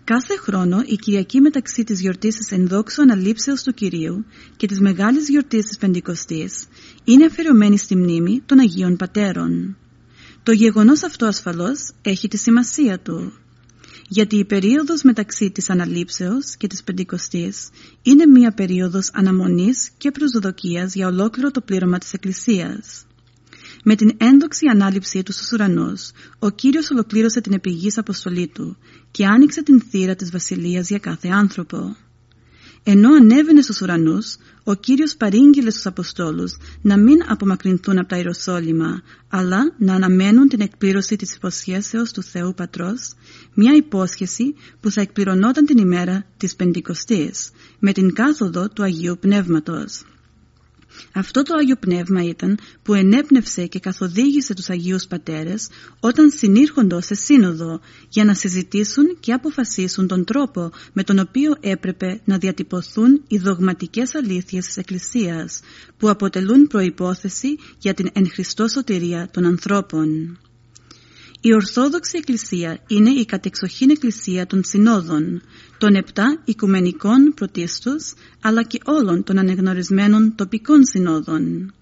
Κάθε 0.03 0.37
χρόνο 0.37 0.81
η 0.85 0.95
Κυριακή 0.95 1.41
μεταξύ 1.41 1.83
της 1.83 1.99
γιορτής 1.99 2.35
της 2.35 2.51
ενδόξου 2.51 3.01
αναλήψεως 3.01 3.63
του 3.63 3.73
Κυρίου 3.73 4.25
και 4.55 4.67
της 4.67 4.79
μεγάλης 4.79 5.29
γιορτής 5.29 5.65
της 5.65 5.77
Πεντηκοστής 5.77 6.67
είναι 7.03 7.25
αφιερωμένη 7.25 7.77
στη 7.77 7.95
μνήμη 7.95 8.41
των 8.45 8.59
Αγίων 8.59 8.95
Πατέρων. 8.95 9.77
Το 10.43 10.51
γεγονός 10.51 11.03
αυτό 11.03 11.25
ασφαλώς 11.25 11.93
έχει 12.01 12.27
τη 12.27 12.37
σημασία 12.37 12.99
του 12.99 13.33
γιατί 14.07 14.35
η 14.35 14.45
περίοδος 14.45 15.03
μεταξύ 15.03 15.51
της 15.51 15.69
Αναλήψεως 15.69 16.55
και 16.57 16.67
της 16.67 16.83
Πεντηκοστής 16.83 17.69
είναι 18.01 18.25
μία 18.25 18.51
περίοδος 18.51 19.09
αναμονής 19.13 19.89
και 19.97 20.11
προσδοκίας 20.11 20.93
για 20.93 21.07
ολόκληρο 21.07 21.51
το 21.51 21.61
πλήρωμα 21.61 21.97
της 21.97 22.13
Εκκλησίας. 22.13 23.05
Με 23.83 23.95
την 23.95 24.11
έντοξη 24.17 24.67
ανάληψή 24.71 25.23
του 25.23 25.31
στους 25.31 25.51
ουρανούς, 25.51 26.11
ο 26.39 26.49
Κύριος 26.49 26.89
ολοκλήρωσε 26.91 27.41
την 27.41 27.53
επιγής 27.53 27.97
αποστολή 27.97 28.47
του 28.47 28.77
και 29.11 29.25
άνοιξε 29.25 29.63
την 29.63 29.81
θύρα 29.81 30.15
της 30.15 30.31
Βασιλείας 30.31 30.89
για 30.89 30.99
κάθε 30.99 31.27
άνθρωπο. 31.27 31.95
Ενώ 32.89 33.13
ανέβαινε 33.13 33.61
στους 33.61 33.81
ουρανούς, 33.81 34.37
ο 34.63 34.73
Κύριος 34.73 35.15
παρήγγειλε 35.15 35.69
στους 35.69 35.85
Αποστόλους 35.85 36.57
να 36.81 36.97
μην 36.97 37.17
απομακρυνθούν 37.27 37.97
από 37.97 38.07
τα 38.07 38.17
Ιεροσόλυμα, 38.17 39.01
αλλά 39.27 39.73
να 39.77 39.93
αναμένουν 39.93 40.47
την 40.47 40.61
εκπλήρωση 40.61 41.15
της 41.15 41.35
υποσχέσεως 41.35 42.11
του 42.11 42.23
Θεού 42.23 42.53
Πατρός, 42.53 43.13
μια 43.53 43.75
υπόσχεση 43.75 44.55
που 44.79 44.91
θα 44.91 45.01
εκπληρωνόταν 45.01 45.65
την 45.65 45.77
ημέρα 45.77 46.25
της 46.37 46.55
Πεντηκοστής, 46.55 47.49
με 47.79 47.91
την 47.91 48.13
κάθοδο 48.13 48.69
του 48.69 48.83
Αγίου 48.83 49.17
Πνεύματος. 49.19 50.03
Αυτό 51.13 51.43
το 51.43 51.53
Άγιο 51.59 51.75
Πνεύμα 51.75 52.23
ήταν 52.23 52.57
που 52.83 52.93
ενέπνευσε 52.93 53.65
και 53.65 53.79
καθοδήγησε 53.79 54.53
τους 54.53 54.69
Αγίους 54.69 55.07
Πατέρες 55.07 55.67
όταν 55.99 56.29
συνήρχοντος 56.29 57.05
σε 57.05 57.15
σύνοδο 57.15 57.79
για 58.09 58.25
να 58.25 58.33
συζητήσουν 58.33 59.17
και 59.19 59.33
αποφασίσουν 59.33 60.07
τον 60.07 60.25
τρόπο 60.25 60.71
με 60.93 61.03
τον 61.03 61.19
οποίο 61.19 61.55
έπρεπε 61.59 62.21
να 62.25 62.37
διατυπωθούν 62.37 63.23
οι 63.27 63.37
δογματικές 63.37 64.15
αλήθειες 64.15 64.65
της 64.65 64.77
Εκκλησίας 64.77 65.59
που 65.97 66.09
αποτελούν 66.09 66.67
προϋπόθεση 66.67 67.47
για 67.77 67.93
την 67.93 68.09
εν 68.13 68.29
Χριστώ 68.29 68.67
σωτηρία 68.67 69.29
των 69.31 69.45
ανθρώπων. 69.45 70.37
Η 71.47 71.53
Ορθόδοξη 71.53 72.17
Εκκλησία 72.17 72.79
είναι 72.87 73.09
η 73.09 73.25
κατεξοχήν 73.25 73.89
Εκκλησία 73.89 74.45
των 74.45 74.63
Συνόδων, 74.63 75.41
των 75.77 75.95
επτά 75.95 76.41
οικουμενικών 76.45 77.33
πρωτίστως, 77.35 78.13
αλλά 78.41 78.63
και 78.63 78.79
όλων 78.85 79.23
των 79.23 79.37
ανεγνωρισμένων 79.37 80.35
τοπικών 80.35 80.85
συνόδων. 80.85 81.73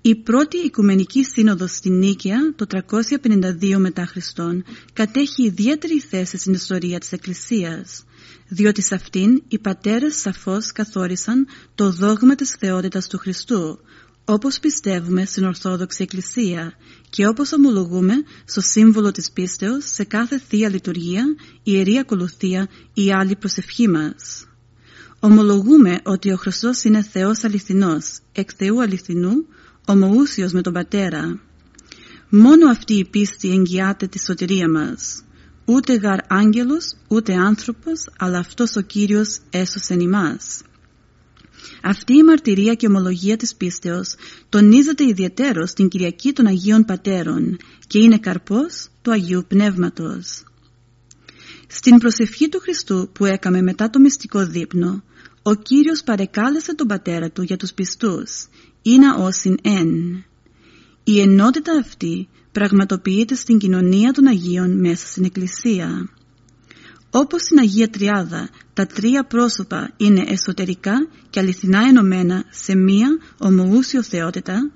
Η 0.00 0.14
πρώτη 0.14 0.56
Οικουμενική 0.56 1.24
Σύνοδος 1.24 1.70
στην 1.70 1.98
Νίκαια 1.98 2.54
το 2.56 2.66
352 2.66 3.76
μετά 3.78 4.06
Χριστόν 4.06 4.64
κατέχει 4.92 5.42
ιδιαίτερη 5.42 6.00
θέση 6.00 6.38
στην 6.38 6.52
ιστορία 6.52 6.98
της 6.98 7.12
Εκκλησίας, 7.12 8.04
διότι 8.48 8.82
σε 8.82 8.94
αυτήν 8.94 9.42
οι 9.48 9.58
πατέρες 9.58 10.16
σαφώς 10.16 10.72
καθόρισαν 10.72 11.46
το 11.74 11.90
δόγμα 11.90 12.34
της 12.34 12.56
θεότητας 12.58 13.08
του 13.08 13.18
Χριστού, 13.18 13.78
όπως 14.24 14.58
πιστεύουμε 14.60 15.24
στην 15.24 15.44
Ορθόδοξη 15.44 16.02
Εκκλησία 16.02 16.72
και 17.10 17.26
όπως 17.26 17.52
ομολογούμε 17.52 18.14
στο 18.44 18.60
σύμβολο 18.60 19.10
της 19.10 19.30
πίστεως 19.32 19.84
σε 19.84 20.04
κάθε 20.04 20.38
Θεία 20.38 20.68
Λειτουργία, 20.68 21.24
Ιερή 21.62 21.98
Ακολουθία 21.98 22.68
ή 22.94 23.12
άλλη 23.12 23.36
προσευχή 23.36 23.88
μας. 23.88 24.46
Ομολογούμε 25.20 26.00
ότι 26.04 26.32
ο 26.32 26.36
Χριστός 26.36 26.84
είναι 26.84 27.02
Θεός 27.02 27.44
αληθινός, 27.44 28.18
εκ 28.32 28.50
Θεού 28.56 28.82
αληθινού, 28.82 29.46
ομοούσιος 29.86 30.52
με 30.52 30.60
τον 30.60 30.72
Πατέρα. 30.72 31.40
Μόνο 32.28 32.70
αυτή 32.70 32.94
η 32.94 33.04
πίστη 33.04 33.50
εγγυάται 33.50 34.06
τη 34.06 34.18
σωτηρία 34.18 34.70
μας. 34.70 35.22
Ούτε 35.64 35.94
γαρ 35.94 36.18
άγγελος, 36.28 36.94
ούτε 37.08 37.34
άνθρωπος, 37.34 38.08
αλλά 38.18 38.38
αυτός 38.38 38.76
ο 38.76 38.80
Κύριος 38.80 39.38
έσωσεν 39.50 40.00
ημάς. 40.00 40.62
Αυτή 41.82 42.16
η 42.16 42.22
μαρτυρία 42.22 42.74
και 42.74 42.86
ομολογία 42.86 43.36
της 43.36 43.54
πίστεως 43.54 44.14
τονίζεται 44.48 45.04
ιδιαίτερο 45.04 45.66
στην 45.66 45.88
Κυριακή 45.88 46.32
των 46.32 46.46
Αγίων 46.46 46.84
Πατέρων 46.84 47.56
και 47.86 47.98
είναι 47.98 48.18
καρπός 48.18 48.88
του 49.02 49.12
Αγίου 49.12 49.44
Πνεύματος. 49.48 50.44
Στην 51.66 51.98
προσευχή 51.98 52.48
του 52.48 52.60
Χριστού 52.60 53.10
που 53.12 53.24
έκαμε 53.24 53.62
μετά 53.62 53.90
το 53.90 53.98
μυστικό 53.98 54.46
δείπνο, 54.46 55.02
ο 55.42 55.54
Κύριος 55.54 56.02
παρεκάλεσε 56.02 56.74
τον 56.74 56.86
Πατέρα 56.86 57.30
Του 57.30 57.42
για 57.42 57.56
τους 57.56 57.72
πιστούς, 57.72 58.48
«Ήνα 58.82 59.16
όσιν 59.16 59.56
εν». 59.62 60.24
Η 61.04 61.20
ενότητα 61.20 61.72
αυτή 61.72 62.28
πραγματοποιείται 62.52 63.34
στην 63.34 63.58
κοινωνία 63.58 64.12
των 64.12 64.26
Αγίων 64.26 64.80
μέσα 64.80 65.06
στην 65.06 65.24
Εκκλησία. 65.24 66.08
Όπως 67.16 67.42
στην 67.42 67.58
Αγία 67.58 67.88
Τριάδα 67.88 68.48
τα 68.72 68.86
τρία 68.86 69.24
πρόσωπα 69.24 69.90
είναι 69.96 70.24
εσωτερικά 70.26 71.08
και 71.30 71.40
αληθινά 71.40 71.80
ενωμένα 71.88 72.44
σε 72.50 72.76
μία 72.76 73.08
ομοούσιο 73.38 74.02
θεότητα, 74.02 74.70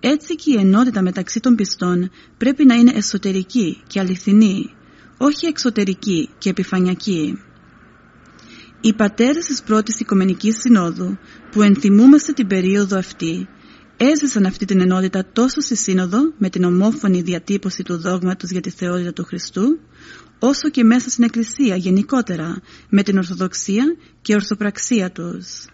έτσι 0.00 0.34
και 0.34 0.50
η 0.52 0.58
ενότητα 0.58 1.02
μεταξύ 1.02 1.40
των 1.40 1.54
πιστών 1.54 2.10
πρέπει 2.36 2.64
να 2.64 2.74
είναι 2.74 2.92
εσωτερική 2.94 3.82
και 3.86 4.00
αληθινή, 4.00 4.74
όχι 5.18 5.46
εξωτερική 5.46 6.30
και 6.38 6.50
επιφανειακή. 6.50 7.38
Οι 8.80 8.94
πατέρες 8.94 9.44
της 9.44 9.62
πρώτης 9.62 10.00
Οικομενικής 10.00 10.56
Συνόδου 10.60 11.18
που 11.50 11.62
ενθυμούμαστε 11.62 12.32
την 12.32 12.46
περίοδο 12.46 12.98
αυτή 12.98 13.48
έζησαν 13.96 14.46
αυτή 14.46 14.64
την 14.64 14.80
ενότητα 14.80 15.26
τόσο 15.32 15.60
στη 15.60 15.76
Σύνοδο 15.76 16.18
με 16.38 16.50
την 16.50 16.64
ομόφωνη 16.64 17.22
διατύπωση 17.22 17.82
του 17.82 17.96
δόγματος 17.96 18.50
για 18.50 18.60
τη 18.60 18.70
θεότητα 18.70 19.12
του 19.12 19.24
Χριστού 19.24 19.78
όσο 20.38 20.68
και 20.68 20.84
μέσα 20.84 21.10
στην 21.10 21.24
Εκκλησία 21.24 21.76
γενικότερα 21.76 22.60
με 22.88 23.02
την 23.02 23.16
Ορθοδοξία 23.16 23.84
και 24.22 24.34
Ορθοπραξία 24.34 25.10
τους. 25.10 25.66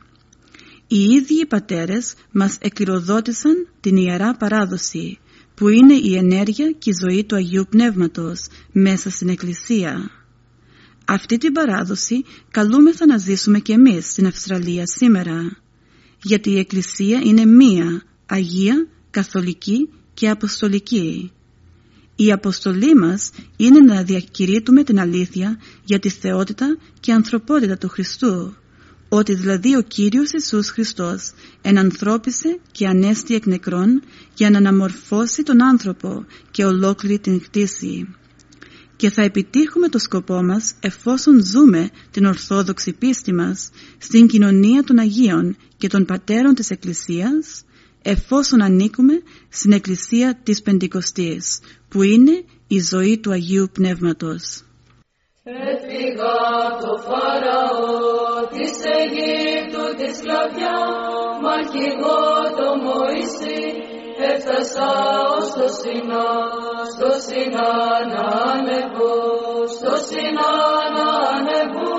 Οι 0.87 1.01
ίδιοι 1.03 1.41
οι 1.41 1.47
πατέρες 1.47 2.15
μας 2.33 2.57
εκκληροδότησαν 2.61 3.69
την 3.81 3.97
Ιερά 3.97 4.37
Παράδοση 4.37 5.19
που 5.55 5.69
είναι 5.69 5.95
η 5.95 6.17
ενέργεια 6.17 6.71
και 6.79 6.91
η 6.91 6.95
ζωή 7.07 7.25
του 7.25 7.37
Αγίου 7.37 7.67
Πνεύματος 7.71 8.47
μέσα 8.73 9.11
στην 9.11 9.29
Εκκλησία. 9.29 10.11
Αυτή 11.05 11.39
την 11.39 11.53
παράδοση 11.53 12.25
καλούμεθα 12.51 13.07
να 13.07 13.17
ζήσουμε 13.17 13.59
και 13.59 13.73
εμείς 13.73 14.11
στην 14.11 14.27
Αυστραλία 14.27 14.87
σήμερα, 14.87 15.57
γιατί 16.23 16.51
η 16.51 16.59
Εκκλησία 16.59 17.21
είναι 17.25 17.45
μία, 17.45 18.03
Αγία, 18.33 18.87
Καθολική 19.11 19.89
και 20.15 20.29
Αποστολική. 20.29 21.33
Η 22.17 22.33
αποστολή 22.33 22.95
μας 22.95 23.31
είναι 23.57 23.81
να 23.81 24.03
διακηρύττουμε 24.03 24.83
την 24.85 25.01
αλήθεια 25.01 25.59
για 25.85 25.99
τη 25.99 26.09
θεότητα 26.09 26.77
και 27.01 27.13
ανθρωπότητα 27.13 27.79
του 27.79 27.89
Χριστού, 27.89 28.55
ότι 29.09 29.35
δηλαδή 29.35 29.77
ο 29.77 29.81
Κύριος 29.83 30.33
Ιησούς 30.33 30.71
Χριστός 30.71 31.33
ενανθρώπισε 31.63 32.59
και 32.73 32.87
ανέστη 32.87 33.35
εκ 33.35 33.47
νεκρών 33.47 34.03
για 34.35 34.51
να 34.51 34.59
αναμορφώσει 34.59 35.43
τον 35.43 35.63
άνθρωπο 35.63 36.25
και 36.51 36.65
ολόκληρη 36.65 37.19
την 37.19 37.41
κτήση 37.41 38.15
και 38.97 39.11
θα 39.11 39.23
επιτύχουμε 39.23 39.89
το 39.89 39.99
σκοπό 39.99 40.43
μας 40.43 40.75
εφόσον 40.81 41.45
ζούμε 41.45 41.91
την 42.11 42.25
ορθόδοξη 42.25 42.93
πίστη 42.93 43.33
μας 43.33 43.71
στην 43.99 44.27
κοινωνία 44.27 44.83
των 44.83 44.99
Αγίων 44.99 45.57
και 45.77 45.89
των 45.89 46.05
Πατέρων 46.05 46.55
της 46.55 46.71
Εκκλησίας 46.71 47.65
εφόσον 48.03 48.63
ανήκουμε 48.63 49.23
στην 49.49 49.73
Εκκλησία 49.73 50.41
της 50.43 50.63
Πεντηκοστής 50.63 51.61
που 51.89 52.03
είναι 52.03 52.45
η 52.67 52.81
ζωή 52.81 53.19
του 53.19 53.31
Αγίου 53.31 53.69
Πνεύματος. 53.73 54.65
Έφυγα 55.43 56.37
το 56.81 56.93
Φαραώ 57.07 58.47
της 58.55 58.73
Αιγύπτου 58.95 59.85
της 59.99 60.17
σκλαβιά 60.17 60.79
μαχηγό 61.43 62.23
το 62.59 62.69
Μωυσή 62.83 63.63
έφτασα 64.29 64.89
ως 65.37 65.49
το 65.57 65.67
Σινά, 65.79 66.29
στο 66.93 67.11
Σινά 67.27 67.73
να 68.13 68.25
ανεβώ, 68.53 69.19
στο 69.77 69.95
Σινά 70.09 70.53
να 70.97 71.09
ανεβώ, 71.35 71.99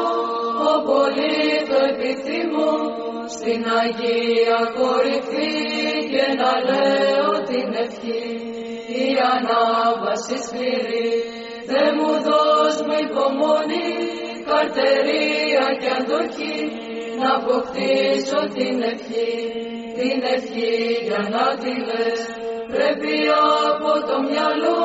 ο 0.69 0.73
πολύ 0.89 1.39
το 1.69 1.77
επιθυμώ, 1.91 2.73
στην 3.41 3.63
Αγία 3.81 4.61
κορυφή 4.77 5.53
και 6.11 6.25
να 6.41 6.51
λέω 6.67 7.31
την 7.49 7.67
ευχή, 7.85 8.25
η 9.01 9.05
ανάβαση 9.33 10.37
σκληρή, 10.45 11.11
Θε 11.69 11.83
μου 11.97 12.11
δώσ' 12.27 12.81
μου 12.85 12.95
υπομονή, 13.07 13.91
καρτερία 14.49 15.65
και 15.81 15.89
αντοχή, 15.99 16.59
να 17.19 17.29
αποκτήσω 17.39 18.39
την 18.55 18.75
ευχή. 18.93 19.33
Την 19.97 20.19
ευχή 20.35 20.75
για 21.07 21.21
να 21.33 21.45
τη 21.61 21.73
λες 21.87 22.21
πρέπει 22.73 23.15
από 23.71 23.91
το 24.07 24.15
μυαλό 24.27 24.83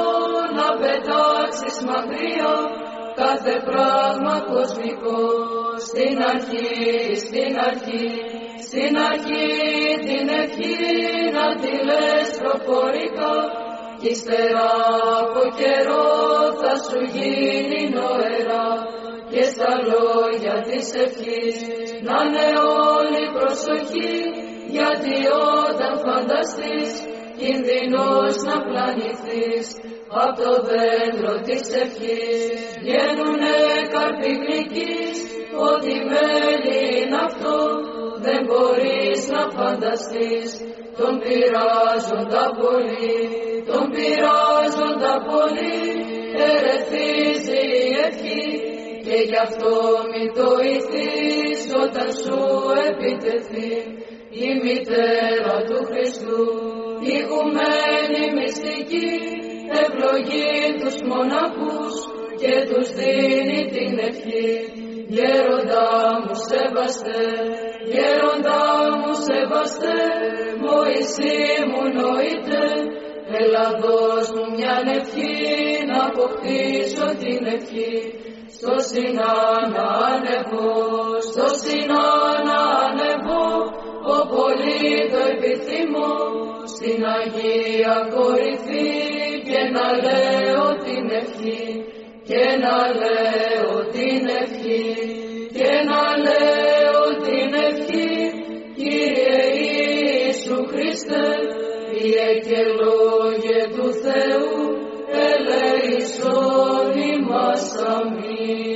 να 0.59 0.69
πετάξεις 0.81 1.77
μακριά 1.89 2.55
κάθε 3.23 3.55
πράγμα 3.69 4.35
κοσμικό. 4.51 5.23
Στην 5.89 6.17
αρχή, 6.33 6.69
στην 7.25 7.53
αρχή 7.69 8.09
στην 8.65 8.93
αρχή 9.11 9.47
την 10.07 10.29
ευχή 10.43 10.77
να 11.37 11.47
τη 11.61 11.73
λες 11.89 12.29
προφορικά 12.41 13.35
κι 14.01 14.11
ύστερα 14.11 14.71
από 15.21 15.43
καιρό 15.61 16.09
θα 16.61 16.73
σου 16.87 17.01
γίνει 17.17 17.81
νοερά. 17.97 18.69
Και 19.31 19.43
στα 19.53 19.73
λόγια 19.91 20.57
της 20.69 20.87
ευχής 21.05 21.57
να 22.07 22.17
είναι 22.25 22.49
όλη 22.95 23.23
προσοχή. 23.37 24.17
Γιατί 24.77 25.17
όταν 25.69 25.93
φανταστείς 26.05 26.93
κινδυνός 27.39 28.35
να 28.49 28.57
πλανηθείς. 28.67 29.67
Απ' 30.23 30.37
το 30.43 30.53
δέντρο 30.69 31.33
της 31.47 31.65
ευχής 31.83 32.67
βγαίνουνε 32.83 33.57
καρποί 33.93 34.33
γλυκείς 34.43 35.17
ότι 35.71 35.93
μέλι 36.11 36.81
είναι 37.01 37.19
αυτό 37.29 37.57
δεν 38.27 38.41
μπορείς 38.47 39.21
να 39.35 39.43
φανταστείς 39.57 40.51
τον 40.99 41.15
πειράζοντα 41.23 42.45
πολύ 42.61 43.19
τον 43.71 43.85
πειράζοντα 43.95 45.15
πολύ 45.31 45.81
ερεθίζει 46.49 47.63
η 47.83 47.93
ευχή 48.07 48.47
και 49.07 49.17
γι' 49.29 49.41
αυτό 49.49 49.73
μη 50.11 50.25
το 50.39 50.49
ηθείς 50.75 51.61
όταν 51.85 52.09
σου 52.23 52.39
επιτεθεί 52.89 53.73
η 54.45 54.49
μητέρα 54.65 55.57
του 55.69 55.81
Χριστού, 55.89 56.43
η 57.01 57.11
ηγουμένη 57.19 58.23
μυστική, 58.37 59.13
ευλογεί 59.83 60.59
τους 60.81 60.97
μοναχούς 61.11 61.95
και 62.41 62.55
τους 62.69 62.89
δίνει 62.99 63.63
την 63.75 63.93
ευχή. 64.09 64.51
Γέροντα 65.15 65.87
μου 66.23 66.35
σεβαστέ, 66.49 67.25
γέροντα 67.93 68.63
μου 68.99 69.13
σεβαστέ, 69.27 70.01
Μωυσή 70.63 71.39
μου 71.71 71.83
νοείται, 71.99 72.65
έλα 73.39 73.67
δώσ' 73.83 74.31
μου 74.35 74.45
μια 74.57 74.77
ευχή 74.97 75.35
να 75.91 75.99
αποκτήσω 76.11 77.07
την 77.23 77.41
ευχή. 77.57 77.97
Στο 78.57 78.75
Σινά 78.89 79.35
να 79.75 79.87
ανεβώ, 80.13 80.75
στο 81.29 81.47
Σινά 81.63 82.09
να 82.49 82.61
ανεβώ, 82.87 83.49
ο 84.15 84.17
πολύ 84.35 84.85
το 85.13 85.21
επιθυμώ 85.35 86.15
στην 86.75 87.01
Αγία 87.17 87.97
κορυφή. 88.15 88.91
Και 89.49 89.61
να 89.77 89.87
λέω 90.05 90.65
την 90.85 91.05
ευχή 91.21 91.65
και 92.29 92.45
να 92.65 92.77
λέω 93.01 93.73
την 93.95 94.23
ευχή. 94.43 94.85
Και 95.57 95.71
να 95.91 96.03
λέω 96.25 96.86
την 97.25 97.51
ευχή 97.69 98.15
Κύριε 98.77 99.41
Ιησού 99.63 100.59
Χριστέ 100.73 101.29
Κύριε 101.93 102.31
και 102.47 102.61
Λόγε 102.83 103.59
του 103.75 103.89
Θεού 104.05 104.55
ελέησον 105.29 106.87
ημάς 107.13 107.67
αμήν 107.95 108.67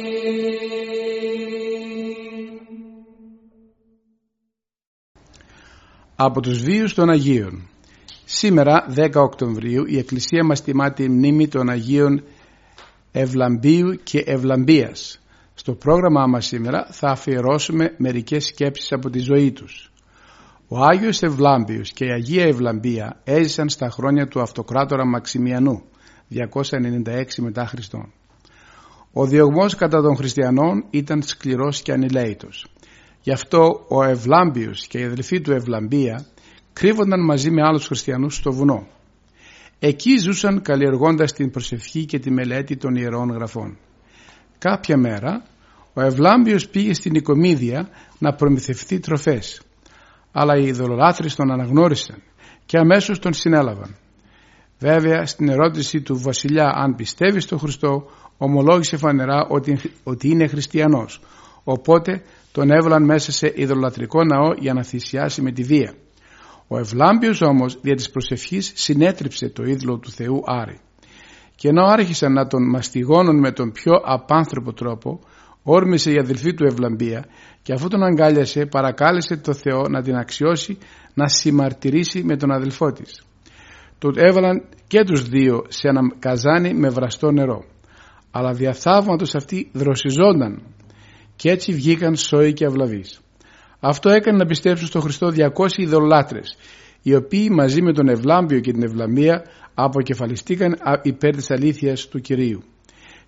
από 6.22 6.40
τους 6.40 6.62
βίους 6.62 6.94
των 6.94 7.10
Αγίων. 7.10 7.68
Σήμερα 8.24 8.86
10 8.96 9.10
Οκτωβρίου 9.14 9.84
η 9.86 9.98
Εκκλησία 9.98 10.44
μας 10.44 10.62
τιμά 10.62 10.92
τη 10.92 11.08
μνήμη 11.08 11.48
των 11.48 11.68
Αγίων 11.68 12.22
Ευλαμπίου 13.12 14.00
και 14.02 14.18
Ευλαμπίας. 14.26 15.19
Στο 15.60 15.74
πρόγραμμά 15.74 16.26
μας 16.26 16.46
σήμερα 16.46 16.86
θα 16.90 17.08
αφιερώσουμε 17.08 17.94
μερικές 17.98 18.44
σκέψεις 18.44 18.92
από 18.92 19.10
τη 19.10 19.18
ζωή 19.18 19.52
τους. 19.52 19.92
Ο 20.68 20.78
Άγιος 20.84 21.22
Ευλάμπιος 21.22 21.92
και 21.92 22.04
η 22.04 22.10
Αγία 22.10 22.44
Ευλαμπία 22.44 23.20
έζησαν 23.24 23.68
στα 23.68 23.90
χρόνια 23.90 24.28
του 24.28 24.40
αυτοκράτορα 24.40 25.06
Μαξιμιανού 25.06 25.82
296 26.28 27.24
μετά 27.36 27.66
Χριστόν. 27.66 28.12
Ο 29.12 29.26
διωγμός 29.26 29.74
κατά 29.74 30.00
των 30.02 30.16
χριστιανών 30.16 30.84
ήταν 30.90 31.22
σκληρός 31.22 31.82
και 31.82 31.92
ανηλαίητος. 31.92 32.66
Γι' 33.20 33.32
αυτό 33.32 33.84
ο 33.88 34.02
Ευλάμπιος 34.02 34.86
και 34.86 34.98
η 34.98 35.04
αδελφή 35.04 35.40
του 35.40 35.52
Ευλαμπία 35.52 36.26
κρύβονταν 36.72 37.24
μαζί 37.24 37.50
με 37.50 37.62
άλλους 37.62 37.86
χριστιανούς 37.86 38.36
στο 38.36 38.52
βουνό. 38.52 38.86
Εκεί 39.78 40.18
ζούσαν 40.18 40.62
καλλιεργώντας 40.62 41.32
την 41.32 41.50
προσευχή 41.50 42.04
και 42.04 42.18
τη 42.18 42.30
μελέτη 42.30 42.76
των 42.76 42.94
Ιερών 42.94 43.30
Γραφών. 43.30 43.78
Κάποια 44.58 44.96
μέρα 44.96 45.42
ο 45.92 46.00
Ευλάμπιος 46.00 46.68
πήγε 46.68 46.94
στην 46.94 47.14
Οικομίδια 47.14 47.88
να 48.18 48.34
προμηθευτεί 48.34 49.00
τροφές. 49.00 49.62
Αλλά 50.32 50.56
οι 50.56 50.66
ειδωλολάτρες 50.66 51.34
τον 51.34 51.50
αναγνώρισαν 51.50 52.22
και 52.66 52.78
αμέσως 52.78 53.18
τον 53.18 53.32
συνέλαβαν. 53.32 53.96
Βέβαια 54.78 55.26
στην 55.26 55.48
ερώτηση 55.48 56.00
του 56.00 56.18
βασιλιά 56.18 56.72
αν 56.74 56.94
πιστεύεις 56.94 57.44
στον 57.44 57.58
Χριστό 57.58 58.04
ομολόγησε 58.38 58.96
φανερά 58.96 59.46
ότι, 59.48 59.80
ότι 60.02 60.28
είναι 60.28 60.46
χριστιανός 60.46 61.20
οπότε 61.64 62.22
τον 62.52 62.70
έβαλαν 62.70 63.04
μέσα 63.04 63.32
σε 63.32 63.52
ειδωλατρικό 63.56 64.24
ναό 64.24 64.52
για 64.58 64.74
να 64.74 64.82
θυσιάσει 64.82 65.42
με 65.42 65.52
τη 65.52 65.62
βία. 65.62 65.94
Ο 66.68 66.78
Ευλάμπιος 66.78 67.40
όμως 67.40 67.78
δια 67.80 67.94
της 67.94 68.10
προσευχής 68.10 68.72
συνέτριψε 68.74 69.48
το 69.48 69.62
είδωλο 69.62 69.98
του 69.98 70.10
Θεού 70.10 70.42
Άρη 70.46 70.80
και 71.56 71.68
ενώ 71.68 71.84
άρχισαν 71.84 72.32
να 72.32 72.46
τον 72.46 72.68
μαστιγώνουν 72.68 73.38
με 73.38 73.52
τον 73.52 73.72
πιο 73.72 73.92
απάνθρωπο 74.04 74.72
τρόπο 74.72 75.20
όρμησε 75.62 76.12
η 76.12 76.18
αδελφή 76.18 76.54
του 76.54 76.64
Ευλαμπία 76.64 77.24
και 77.62 77.72
αφού 77.72 77.88
τον 77.88 78.02
αγκάλιασε 78.02 78.66
παρακάλεσε 78.66 79.36
το 79.36 79.52
Θεό 79.52 79.82
να 79.88 80.02
την 80.02 80.16
αξιώσει 80.16 80.78
να 81.14 81.28
συμμαρτυρήσει 81.28 82.22
με 82.24 82.36
τον 82.36 82.52
αδελφό 82.52 82.92
της. 82.92 83.22
Του 83.98 84.12
έβαλαν 84.16 84.64
και 84.86 85.04
τους 85.04 85.28
δύο 85.28 85.64
σε 85.68 85.88
ένα 85.88 86.00
καζάνι 86.18 86.74
με 86.74 86.88
βραστό 86.88 87.30
νερό. 87.30 87.64
Αλλά 88.30 88.52
διαθαύματος 88.52 89.34
αυτοί 89.34 89.70
δροσιζόνταν 89.72 90.62
και 91.36 91.50
έτσι 91.50 91.72
βγήκαν 91.72 92.16
σόοι 92.16 92.52
και 92.52 92.66
αυλαβείς. 92.66 93.20
Αυτό 93.80 94.10
έκανε 94.10 94.36
να 94.36 94.46
πιστέψουν 94.46 94.86
στον 94.86 95.00
Χριστό 95.00 95.32
200 95.36 95.48
ειδωλάτρες 95.76 96.56
οι 97.02 97.14
οποίοι 97.14 97.48
μαζί 97.52 97.82
με 97.82 97.92
τον 97.92 98.08
Ευλάμπιο 98.08 98.60
και 98.60 98.72
την 98.72 98.82
Ευλαμία 98.82 99.44
αποκεφαλιστήκαν 99.74 100.76
υπέρ 101.02 101.36
της 101.36 101.50
αλήθειας 101.50 102.08
του 102.08 102.20
Κυρίου. 102.20 102.62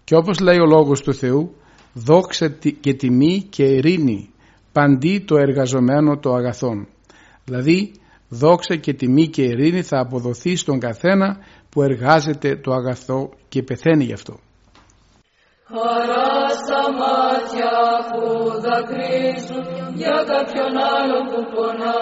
Και 0.05 0.15
όπως 0.15 0.41
λέει 0.41 0.59
ο 0.59 0.67
Λόγος 0.67 1.01
του 1.01 1.15
Θεού 1.15 1.55
δόξα 1.93 2.49
και 2.81 2.95
τιμή 2.95 3.47
και 3.51 3.63
ειρήνη 3.63 4.31
παντί 4.73 5.25
το 5.27 5.37
εργαζομένο 5.37 6.19
το 6.19 6.33
αγαθόν. 6.33 6.89
Δηλαδή 7.45 7.93
δόξα 8.29 8.77
και 8.77 8.93
τιμή 8.93 9.29
και 9.29 9.43
ειρήνη 9.43 9.83
θα 9.83 9.99
αποδοθεί 10.01 10.57
στον 10.57 10.79
καθένα 10.79 11.39
που 11.71 11.83
εργάζεται 11.83 12.57
το 12.57 12.73
αγαθό 12.73 13.31
και 13.49 13.63
πεθαίνει 13.63 14.05
γι' 14.05 14.13
αυτό. 14.13 14.39
Χαρά 15.65 16.49
στα 16.63 16.83
μάτια 17.01 17.75
που 18.11 18.25
δακρύζουν 18.67 19.67
για 19.95 20.19
κάποιον 20.33 20.73
άλλο 20.97 21.19
που 21.31 21.41
πονά 21.55 22.01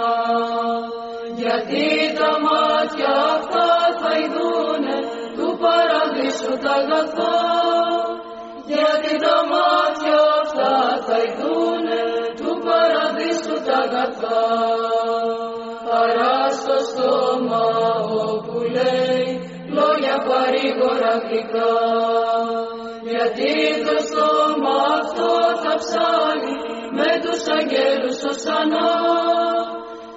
γιατί 1.43 1.87
τα 2.19 2.33
μάτια 2.47 3.13
αυτά 3.37 3.69
θα 4.01 4.13
ειδούνε 4.23 4.97
του 5.37 5.49
παραδείσου 5.63 6.55
τα 6.65 6.73
αγαθά 6.81 7.39
γιατί 8.67 9.13
τα 9.25 9.37
μάτια 9.51 9.80
παραδείσου 14.01 14.21
τα 14.21 14.29
αγαθά 14.31 14.41
χαρά 15.91 16.51
στο 16.51 16.77
στόμα 16.91 17.65
όπου 18.29 18.59
λέει 18.59 19.29
λόγια 19.77 20.17
παρήγορα 20.29 21.13
γλυκά. 21.25 21.75
Γιατί 23.03 23.55
το 23.87 23.97
στόμα 24.09 24.77
αυτό 25.01 25.33
θα 25.63 25.75
ψάλει 25.83 26.55
με 26.93 27.11
τους 27.23 27.43
αγγέλους 27.57 28.23
οσανά 28.31 28.91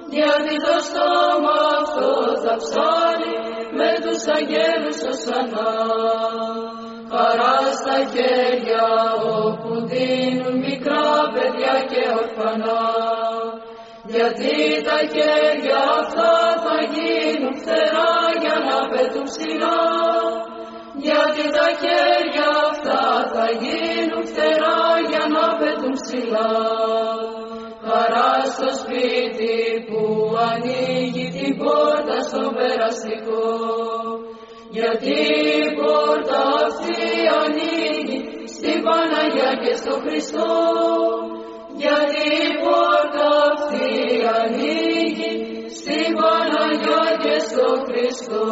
γιατί 0.10 0.56
το 0.68 0.76
στόμα 0.88 1.58
αυτό 1.82 2.12
θα 2.44 2.56
ψάλει 2.56 3.36
με 3.78 3.92
τους 4.04 4.22
αγγέλους 4.36 5.00
οσανά 5.12 5.72
χαρά 7.12 7.58
στα 7.80 7.98
χέρια 8.14 8.86
όπου 9.44 9.88
δίνουν 9.88 10.58
μικρά 10.58 11.32
παιδιά 11.34 11.76
και 11.90 12.02
ορφανά 12.22 12.82
γιατί 14.16 14.58
τα 14.88 15.00
χέρια 15.14 15.80
αυτά 16.02 16.34
θα 16.66 16.78
γίνουν 16.94 17.54
φτερά 17.62 18.14
για 18.44 18.58
να 18.68 18.78
πετούν 18.90 19.26
ψηλά. 19.32 19.82
Γιατί 21.06 21.44
τα 21.58 21.68
χέρια 21.82 22.48
αυτά 22.70 23.04
θα 23.34 23.46
γίνουν 23.64 24.24
φτερά 24.30 24.82
για 25.12 25.24
να 25.36 25.46
πετούν 25.60 25.94
ψηλά. 26.02 26.52
Χαρά 27.88 28.34
στο 28.56 28.70
σπίτι 28.82 29.56
που 29.88 30.02
ανοίγει 30.50 31.28
την 31.38 31.52
πόρτα 31.62 32.18
στο 32.28 32.44
περαστικό. 32.58 33.48
Γιατί 34.78 35.18
η 35.60 35.68
πόρτα 35.80 36.40
αυτή 36.66 37.02
ανοίγει 37.42 38.20
στην 38.56 38.78
Παναγιά 38.86 39.52
και 39.64 39.74
στο 39.82 39.94
Χριστό 40.04 40.52
γιατί 41.84 42.24
η 42.46 42.50
πόρτα 42.64 43.28
αυτή 43.54 43.90
ανοίγει 44.40 45.34
στην 45.80 46.10
Παναγιά 46.20 47.06
και 47.24 47.36
στο 47.48 47.68
Χριστό 47.86 48.44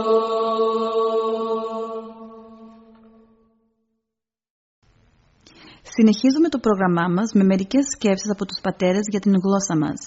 Συνεχίζουμε 5.95 6.49
το 6.49 6.59
πρόγραμμά 6.65 7.05
μας 7.17 7.29
με 7.33 7.43
μερικές 7.43 7.85
σκέψεις 7.95 8.31
από 8.31 8.45
τους 8.45 8.59
πατέρες 8.61 9.05
για 9.11 9.19
την 9.19 9.33
γλώσσα 9.43 9.75
μας. 9.83 9.99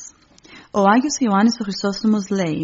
Ο 0.79 0.81
Άγιος 0.95 1.17
Ιωάννης 1.25 1.57
ο 1.61 1.65
Χρυσόστομος 1.67 2.25
λέει 2.39 2.63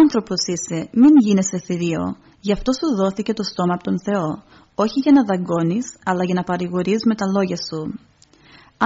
«Άνθρωπος 0.00 0.40
είσαι, 0.52 0.78
μην 1.00 1.14
γίνεσαι 1.24 1.58
θηρίο, 1.66 2.04
γι' 2.40 2.52
αυτό 2.52 2.70
σου 2.72 2.86
δόθηκε 3.00 3.32
το 3.32 3.42
στόμα 3.42 3.74
από 3.74 3.84
τον 3.88 4.00
Θεό, 4.06 4.30
όχι 4.74 4.98
για 5.04 5.12
να 5.12 5.22
δαγκώνεις, 5.28 5.86
αλλά 6.04 6.24
για 6.24 6.34
να 6.34 6.42
παρηγορείς 6.42 7.00
με 7.08 7.14
τα 7.14 7.26
λόγια 7.34 7.58
σου». 7.66 8.07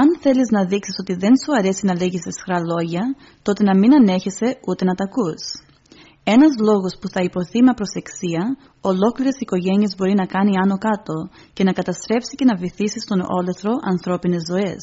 Αν 0.00 0.09
θέλεις 0.20 0.48
να 0.50 0.64
δείξεις 0.64 0.96
ότι 1.02 1.14
δεν 1.14 1.35
σου 1.42 1.50
αρέσει 1.59 1.87
να 1.87 1.94
λέγεις 2.00 2.24
εσχρά 2.26 2.59
λόγια, 2.72 3.05
τότε 3.42 3.62
να 3.68 3.74
μην 3.78 3.94
ανέχεσαι 3.94 4.48
ούτε 4.68 4.85
να 4.85 4.94
τα 4.94 5.05
ακούς. 5.09 5.42
Ένας 6.24 6.52
λόγος 6.68 6.92
που 7.00 7.09
θα 7.09 7.20
υποθεί 7.28 7.62
με 7.62 7.72
προσεξία, 7.78 8.42
ολόκληρες 8.81 9.37
οικογένειες 9.40 9.94
μπορεί 9.96 10.14
να 10.14 10.26
κάνει 10.35 10.52
άνω 10.62 10.78
κάτω 10.88 11.16
και 11.52 11.64
να 11.64 11.72
καταστρέψει 11.72 12.35
και 12.38 12.44
να 12.44 12.57
βυθίσει 12.62 13.00
στον 13.00 13.20
όλεθρο 13.38 13.72
ανθρώπινες 13.92 14.42
ζωές. 14.50 14.83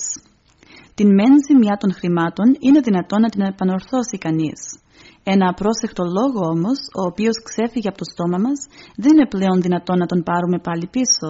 Την 0.98 1.08
μεν 1.17 1.34
ζημιά 1.48 1.76
των 1.82 1.93
χρημάτων 1.93 2.48
είναι 2.60 2.80
δυνατό 2.88 3.15
να 3.19 3.30
την 3.30 3.41
επανορθώσει 3.41 4.17
κανείς. 4.26 4.62
Ένα 5.24 5.45
απρόσεκτο 5.50 6.04
λόγο 6.17 6.41
όμως, 6.56 6.80
ο 7.00 7.02
οποίος 7.12 7.36
ξέφυγε 7.43 7.89
από 7.89 7.98
το 7.98 8.08
στόμα 8.13 8.38
μας, 8.45 8.60
δεν 9.02 9.12
είναι 9.13 9.28
πλέον 9.28 9.62
δυνατό 9.62 9.93
να 9.95 10.06
τον 10.06 10.24
πάρουμε 10.24 10.60
πάλι 10.67 10.88
πίσω. 10.95 11.30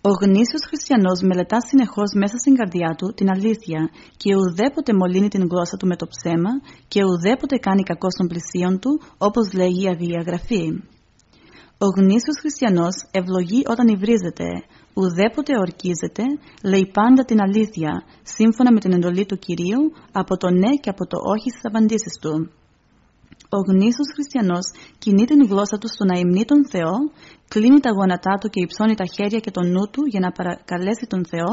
Ο 0.00 0.10
γνήσιος 0.22 0.62
χριστιανός 0.68 1.20
μελετά 1.22 1.60
συνεχώς 1.60 2.10
μέσα 2.14 2.36
στην 2.38 2.54
καρδιά 2.54 2.94
του 2.98 3.14
την 3.14 3.30
αλήθεια 3.30 3.90
και 4.16 4.36
ουδέποτε 4.36 4.92
μολύνει 4.94 5.28
την 5.28 5.46
γλώσσα 5.50 5.76
του 5.76 5.86
με 5.86 5.96
το 5.96 6.06
ψέμα 6.06 6.52
και 6.88 7.00
ουδέποτε 7.04 7.56
κάνει 7.56 7.82
κακό 7.82 8.10
στον 8.10 8.26
πλησίον 8.26 8.78
του 8.78 9.00
όπως 9.18 9.52
λέγει 9.52 9.82
η 9.84 9.88
Αγία 9.88 10.22
Γραφή. 10.26 10.64
Ο 11.78 11.86
γνήσιος 11.96 12.36
χριστιανός 12.40 12.94
ευλογεί 13.10 13.62
όταν 13.72 13.88
υβρίζεται, 13.88 14.48
ουδέποτε 14.94 15.52
ορκίζεται, 15.58 16.24
λέει 16.62 16.90
πάντα 16.92 17.24
την 17.24 17.40
αλήθεια, 17.40 17.92
σύμφωνα 18.22 18.72
με 18.72 18.80
την 18.80 18.92
εντολή 18.92 19.26
του 19.26 19.38
Κυρίου, 19.38 19.82
από 20.12 20.36
το 20.36 20.50
ναι 20.50 20.72
και 20.82 20.90
από 20.90 21.06
το 21.06 21.16
όχι 21.34 21.50
στις 21.50 21.64
απαντήσεις 21.64 22.18
του. 22.20 22.50
Ο 23.48 23.58
γνήσιος 23.68 24.08
χριστιανός 24.14 24.66
κινεί 24.98 25.24
την 25.24 25.40
γλώσσα 25.50 25.78
του 25.78 25.88
στο 25.88 26.04
να 26.04 26.18
υμνεί 26.18 26.44
τον 26.44 26.68
Θεό, 26.72 26.96
κλείνει 27.48 27.80
τα 27.80 27.90
γόνατά 27.90 28.34
του 28.40 28.48
και 28.48 28.60
υψώνει 28.62 28.94
τα 28.94 29.06
χέρια 29.14 29.40
και 29.44 29.50
τον 29.50 29.66
νου 29.70 29.84
του 29.92 30.02
για 30.12 30.20
να 30.20 30.30
παρακαλέσει 30.32 31.06
τον 31.08 31.22
Θεό, 31.26 31.52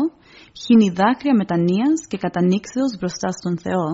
χύνει 0.62 0.90
δάκρυα 1.00 1.36
μετανοίας 1.42 2.00
και 2.10 2.18
κατανήξεως 2.18 2.92
μπροστά 3.00 3.30
στον 3.40 3.58
Θεό. 3.64 3.88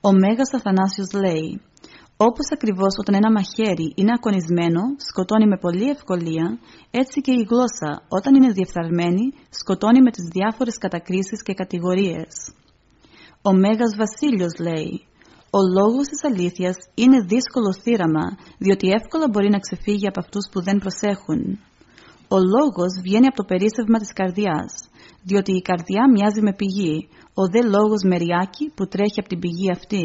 Ο 0.00 0.10
Μέγας 0.12 0.50
Αθανάσιος 0.56 1.12
λέει 1.12 1.60
όπως 2.28 2.46
ακριβώς 2.52 2.94
όταν 3.02 3.14
ένα 3.14 3.30
μαχαίρι 3.36 3.88
είναι 3.96 4.12
ακονισμένο, 4.18 4.82
σκοτώνει 5.08 5.46
με 5.46 5.58
πολλή 5.64 5.88
ευκολία, 5.96 6.46
έτσι 6.90 7.20
και 7.20 7.32
η 7.32 7.46
γλώσσα 7.50 7.90
όταν 8.08 8.34
είναι 8.34 8.52
διεφθαρμένη, 8.52 9.26
σκοτώνει 9.50 10.00
με 10.02 10.10
τις 10.10 10.24
διάφορες 10.36 10.78
κατακρίσεις 10.78 11.42
και 11.42 11.54
κατηγορίες. 11.54 12.32
Ο 13.42 13.52
Μέγας 13.52 13.92
Βασίλειος 14.02 14.54
λέει 14.66 14.92
ο 15.58 15.60
λόγος 15.78 16.06
της 16.10 16.20
αλήθειας 16.28 16.76
είναι 17.02 17.18
δύσκολο 17.32 17.70
θύραμα, 17.82 18.26
διότι 18.64 18.86
εύκολα 18.98 19.26
μπορεί 19.30 19.48
να 19.50 19.64
ξεφύγει 19.64 20.06
από 20.10 20.20
αυτούς 20.24 20.44
που 20.50 20.60
δεν 20.66 20.76
προσέχουν. 20.82 21.40
Ο 22.36 22.38
λόγος 22.54 22.92
βγαίνει 23.04 23.28
από 23.30 23.38
το 23.40 23.48
περίσσευμα 23.50 23.98
της 24.02 24.12
καρδιάς, 24.18 24.72
διότι 25.28 25.52
η 25.56 25.62
καρδιά 25.68 26.02
μοιάζει 26.14 26.42
με 26.46 26.52
πηγή, 26.60 26.96
ο 27.40 27.42
δε 27.52 27.60
λόγος 27.74 28.02
μεριάκι 28.10 28.64
που 28.76 28.84
τρέχει 28.92 29.18
από 29.20 29.28
την 29.32 29.40
πηγή 29.42 29.68
αυτή. 29.76 30.04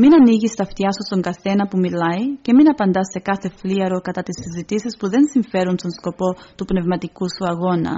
Μην 0.00 0.10
ανοίγεις 0.18 0.54
τα 0.54 0.64
αυτιά 0.68 0.90
σου 0.92 1.04
στον 1.08 1.20
καθένα 1.28 1.64
που 1.68 1.78
μιλάει 1.84 2.24
και 2.44 2.52
μην 2.56 2.66
απαντάς 2.72 3.08
σε 3.14 3.20
κάθε 3.28 3.48
φλίαρο 3.58 3.98
κατά 4.08 4.22
τις 4.22 4.36
συζητήσεις 4.42 4.96
που 4.98 5.06
δεν 5.08 5.24
συμφέρουν 5.32 5.76
στον 5.78 5.92
σκοπό 5.98 6.28
του 6.56 6.64
πνευματικού 6.70 7.26
σου 7.34 7.44
αγώνα. 7.52 7.96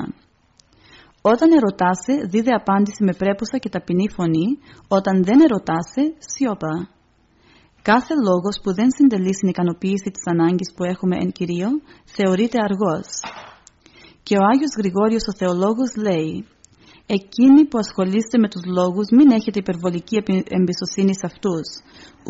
Όταν 1.32 1.48
ερωτάσαι, 1.58 2.14
δίδε 2.30 2.52
απάντηση 2.60 3.04
με 3.04 3.12
πρέπουσα 3.20 3.58
και 3.58 3.68
ταπεινή 3.68 4.08
φωνή. 4.16 4.48
Όταν 4.88 5.24
δεν 5.24 5.38
ερωτάσαι, 5.46 6.04
σιωπά. 6.18 6.74
Κάθε 7.82 8.14
λόγος 8.28 8.56
που 8.62 8.74
δεν 8.74 8.88
συντελεί 8.96 9.34
στην 9.34 9.48
ικανοποίηση 9.48 10.10
της 10.14 10.24
ανάγκης 10.32 10.72
που 10.74 10.84
έχουμε 10.84 11.16
εν 11.22 11.30
κυρίω, 11.32 11.68
θεωρείται 12.16 12.58
αργός. 12.68 13.08
Και 14.22 14.34
ο 14.36 14.42
Άγιος 14.52 14.74
Γρηγόριος 14.80 15.24
ο 15.30 15.36
Θεολόγος 15.38 15.90
λέει 16.06 16.46
Εκείνοι 17.06 17.66
που 17.68 17.78
ασχολείστε 17.78 18.38
με 18.38 18.48
τους 18.48 18.64
λόγους 18.64 19.06
μην 19.16 19.30
έχετε 19.30 19.58
υπερβολική 19.58 20.16
εμπιστοσύνη 20.58 21.14
σε 21.14 21.26
αυτούς, 21.30 21.66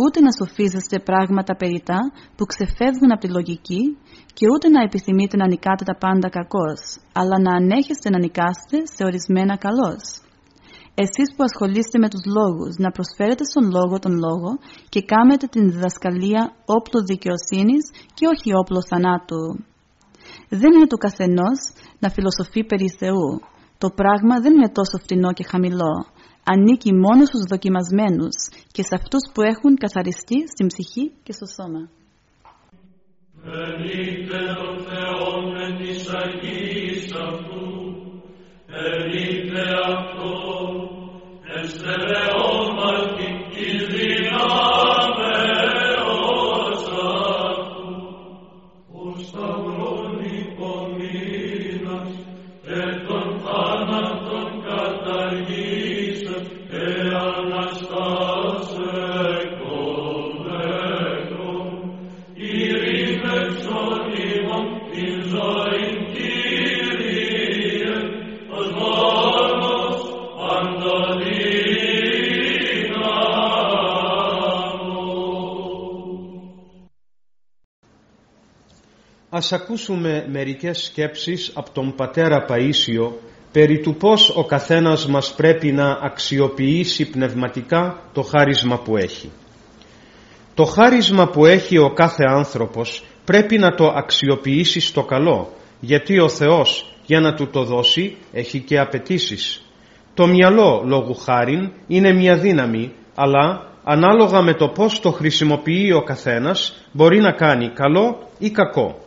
ούτε 0.02 0.18
να 0.20 0.30
σοφίζεστε 0.38 0.96
πράγματα 1.08 1.56
περιτά 1.56 2.00
που 2.36 2.44
ξεφεύγουν 2.44 3.12
από 3.12 3.20
τη 3.24 3.28
λογική 3.36 3.82
και 4.36 4.46
ούτε 4.52 4.68
να 4.68 4.80
επιθυμείτε 4.82 5.36
να 5.36 5.46
νικάτε 5.46 5.84
τα 5.84 5.96
πάντα 6.04 6.28
κακώς, 6.36 6.80
αλλά 7.20 7.36
να 7.44 7.52
ανέχεστε 7.60 8.08
να 8.10 8.18
νικάστε 8.18 8.78
σε 8.94 9.02
ορισμένα 9.08 9.54
καλώς. 9.56 10.02
Εσείς 11.04 11.28
που 11.34 11.42
ασχολείστε 11.48 11.98
με 11.98 12.08
τους 12.12 12.24
λόγους, 12.36 12.72
να 12.84 12.90
προσφέρετε 12.96 13.44
στον 13.44 13.64
λόγο 13.76 13.94
τον 14.04 14.14
λόγο 14.24 14.50
και 14.92 15.00
κάνετε 15.12 15.46
την 15.46 15.64
διδασκαλία 15.70 16.42
όπλο 16.76 16.98
δικαιοσύνης 17.10 17.84
και 18.16 18.24
όχι 18.32 18.48
όπλο 18.60 18.80
θανάτου. 18.90 19.42
δεν 20.60 20.72
είναι 20.72 20.90
του 20.90 21.02
καθενός 21.04 21.60
να 22.02 22.08
φιλοσοφεί 22.14 22.64
περί 22.64 22.88
Θεού. 23.00 23.53
Το 23.78 23.88
πράγμα 23.90 24.40
δεν 24.40 24.52
είναι 24.54 24.72
τόσο 24.72 24.96
φτηνό 25.02 25.32
και 25.32 25.44
χαμηλό. 25.44 26.06
Ανήκει 26.44 26.92
μόνο 26.94 27.24
στους 27.24 27.44
δοκιμασμένους 27.48 28.36
και 28.72 28.82
σε 28.82 28.94
αυτούς 28.94 29.22
που 29.32 29.42
έχουν 29.42 29.76
καθαριστεί 29.76 30.38
στην 30.52 30.66
ψυχή 30.66 31.12
και 31.22 31.32
στο 31.32 31.46
σώμα. 31.56 31.82
Ενείτε 33.46 34.38
το 34.60 34.68
Θεό 34.88 35.26
με 35.52 35.66
της 35.78 36.08
Αγίας 36.22 37.06
αυτού, 37.28 37.66
ενείτε 38.66 39.62
αυτό, 39.94 40.32
εστερεώματι 41.54 42.43
Ας 79.44 79.52
ακούσουμε 79.52 80.26
μερικές 80.32 80.82
σκέψεις 80.82 81.50
από 81.54 81.70
τον 81.70 81.94
πατέρα 81.94 82.46
Παΐσιο 82.48 83.12
περί 83.52 83.80
του 83.80 83.94
πώς 83.94 84.32
ο 84.36 84.44
καθένας 84.44 85.06
μας 85.06 85.34
πρέπει 85.34 85.72
να 85.72 85.98
αξιοποιήσει 86.02 87.10
πνευματικά 87.10 88.02
το 88.12 88.22
χάρισμα 88.22 88.78
που 88.78 88.96
έχει. 88.96 89.30
Το 90.54 90.64
χάρισμα 90.64 91.28
που 91.28 91.46
έχει 91.46 91.78
ο 91.78 91.92
κάθε 91.92 92.24
άνθρωπος 92.28 93.04
πρέπει 93.24 93.58
να 93.58 93.74
το 93.74 93.86
αξιοποιήσει 93.86 94.80
στο 94.80 95.02
καλό, 95.02 95.52
γιατί 95.80 96.18
ο 96.18 96.28
Θεός 96.28 96.94
για 97.06 97.20
να 97.20 97.34
του 97.34 97.50
το 97.50 97.64
δώσει 97.64 98.16
έχει 98.32 98.60
και 98.60 98.78
απαιτήσεις. 98.78 99.62
Το 100.14 100.26
μυαλό 100.26 100.82
λόγου 100.86 101.14
χάριν 101.14 101.70
είναι 101.86 102.12
μια 102.12 102.36
δύναμη, 102.36 102.92
αλλά 103.14 103.72
ανάλογα 103.84 104.42
με 104.42 104.54
το 104.54 104.68
πώς 104.68 105.00
το 105.00 105.10
χρησιμοποιεί 105.10 105.92
ο 105.92 106.02
καθένας 106.02 106.86
μπορεί 106.92 107.20
να 107.20 107.32
κάνει 107.32 107.68
καλό 107.68 108.28
ή 108.38 108.50
κακό. 108.50 109.03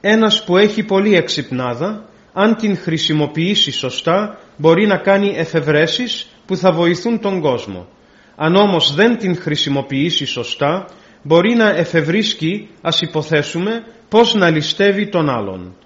Ένας 0.00 0.44
που 0.44 0.56
έχει 0.56 0.82
πολύ 0.82 1.14
εξυπνάδα, 1.14 2.04
αν 2.32 2.56
την 2.56 2.76
χρησιμοποιήσει 2.76 3.72
σωστά, 3.72 4.38
μπορεί 4.56 4.86
να 4.86 4.96
κάνει 4.96 5.32
εφευρέσεις 5.36 6.28
που 6.46 6.56
θα 6.56 6.72
βοηθούν 6.72 7.20
τον 7.20 7.40
κόσμο. 7.40 7.88
Αν 8.36 8.56
όμως 8.56 8.94
δεν 8.94 9.18
την 9.18 9.36
χρησιμοποιήσει 9.36 10.26
σωστά, 10.26 10.84
μπορεί 11.22 11.54
να 11.54 11.68
εφευρίσκει, 11.68 12.68
ας 12.80 13.00
υποθέσουμε, 13.00 13.84
πώς 14.08 14.34
να 14.34 14.50
ληστεύει 14.50 15.08
τον 15.08 15.28
άλλον. 15.28 15.76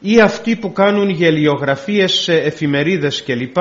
Ή 0.00 0.20
αυτοί 0.20 0.56
που 0.56 0.72
κάνουν 0.72 1.08
γελιογραφίες 1.08 2.12
σε 2.12 2.34
εφημερίδες 2.34 3.22
κλπ, 3.22 3.56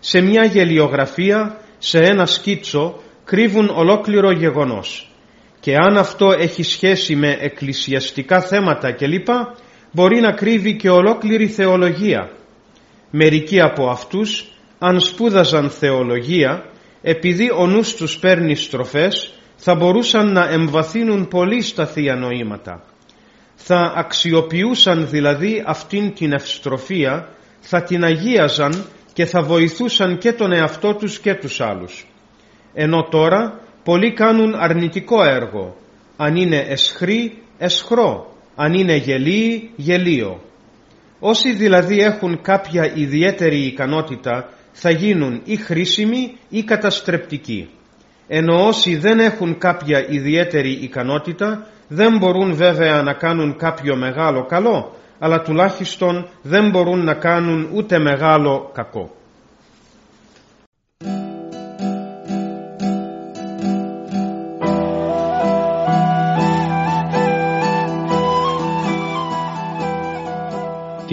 σε 0.00 0.20
μια 0.20 0.44
γελιογραφία, 0.44 1.60
σε 1.78 1.98
ένα 1.98 2.26
σκίτσο, 2.26 3.00
κρύβουν 3.24 3.68
ολόκληρο 3.68 4.30
γεγονός 4.30 5.13
και 5.64 5.76
αν 5.76 5.96
αυτό 5.96 6.32
έχει 6.38 6.62
σχέση 6.62 7.16
με 7.16 7.36
εκκλησιαστικά 7.40 8.40
θέματα 8.40 8.92
κλπ 8.92 9.26
μπορεί 9.92 10.20
να 10.20 10.32
κρύβει 10.32 10.76
και 10.76 10.90
ολόκληρη 10.90 11.46
θεολογία. 11.48 12.30
Μερικοί 13.10 13.60
από 13.60 13.88
αυτούς 13.88 14.44
αν 14.78 15.00
σπούδαζαν 15.00 15.70
θεολογία 15.70 16.64
επειδή 17.02 17.50
ο 17.56 17.66
νους 17.66 17.94
τους 17.94 18.18
παίρνει 18.18 18.54
στροφές 18.54 19.34
θα 19.56 19.74
μπορούσαν 19.74 20.32
να 20.32 20.48
εμβαθύνουν 20.48 21.28
πολύ 21.28 21.62
στα 21.62 21.86
θεία 21.86 22.14
νοήματα. 22.14 22.82
Θα 23.54 23.92
αξιοποιούσαν 23.96 25.08
δηλαδή 25.08 25.62
αυτήν 25.66 26.14
την 26.14 26.32
ευστροφία, 26.32 27.28
θα 27.60 27.82
την 27.82 28.04
αγίαζαν 28.04 28.84
και 29.12 29.24
θα 29.26 29.42
βοηθούσαν 29.42 30.18
και 30.18 30.32
τον 30.32 30.52
εαυτό 30.52 30.94
τους 30.94 31.18
και 31.18 31.34
τους 31.34 31.60
άλλους. 31.60 32.06
Ενώ 32.74 33.08
τώρα 33.10 33.63
Πολλοί 33.84 34.12
κάνουν 34.12 34.54
αρνητικό 34.54 35.24
έργο. 35.24 35.76
Αν 36.16 36.36
είναι 36.36 36.58
εσχροί, 36.68 37.38
εσχρό. 37.58 38.32
Αν 38.56 38.72
είναι 38.72 38.96
γελίοι, 38.96 39.70
γελίο. 39.76 40.40
Όσοι 41.20 41.52
δηλαδή 41.52 42.00
έχουν 42.00 42.40
κάποια 42.42 42.92
ιδιαίτερη 42.94 43.66
ικανότητα 43.66 44.48
θα 44.72 44.90
γίνουν 44.90 45.40
ή 45.44 45.56
χρήσιμοι 45.56 46.36
ή 46.48 46.62
καταστρεπτικοί. 46.62 47.68
Ενώ 48.28 48.66
όσοι 48.66 48.96
δεν 48.96 49.18
έχουν 49.18 49.58
κάποια 49.58 50.06
ιδιαίτερη 50.08 50.70
ικανότητα 50.70 51.66
δεν 51.88 52.18
μπορούν 52.18 52.54
βέβαια 52.54 53.02
να 53.02 53.12
κάνουν 53.12 53.56
κάποιο 53.56 53.96
μεγάλο 53.96 54.46
καλό 54.46 54.94
αλλά 55.18 55.42
τουλάχιστον 55.42 56.28
δεν 56.42 56.70
μπορούν 56.70 57.04
να 57.04 57.14
κάνουν 57.14 57.68
ούτε 57.72 57.98
μεγάλο 57.98 58.70
κακό. 58.74 59.10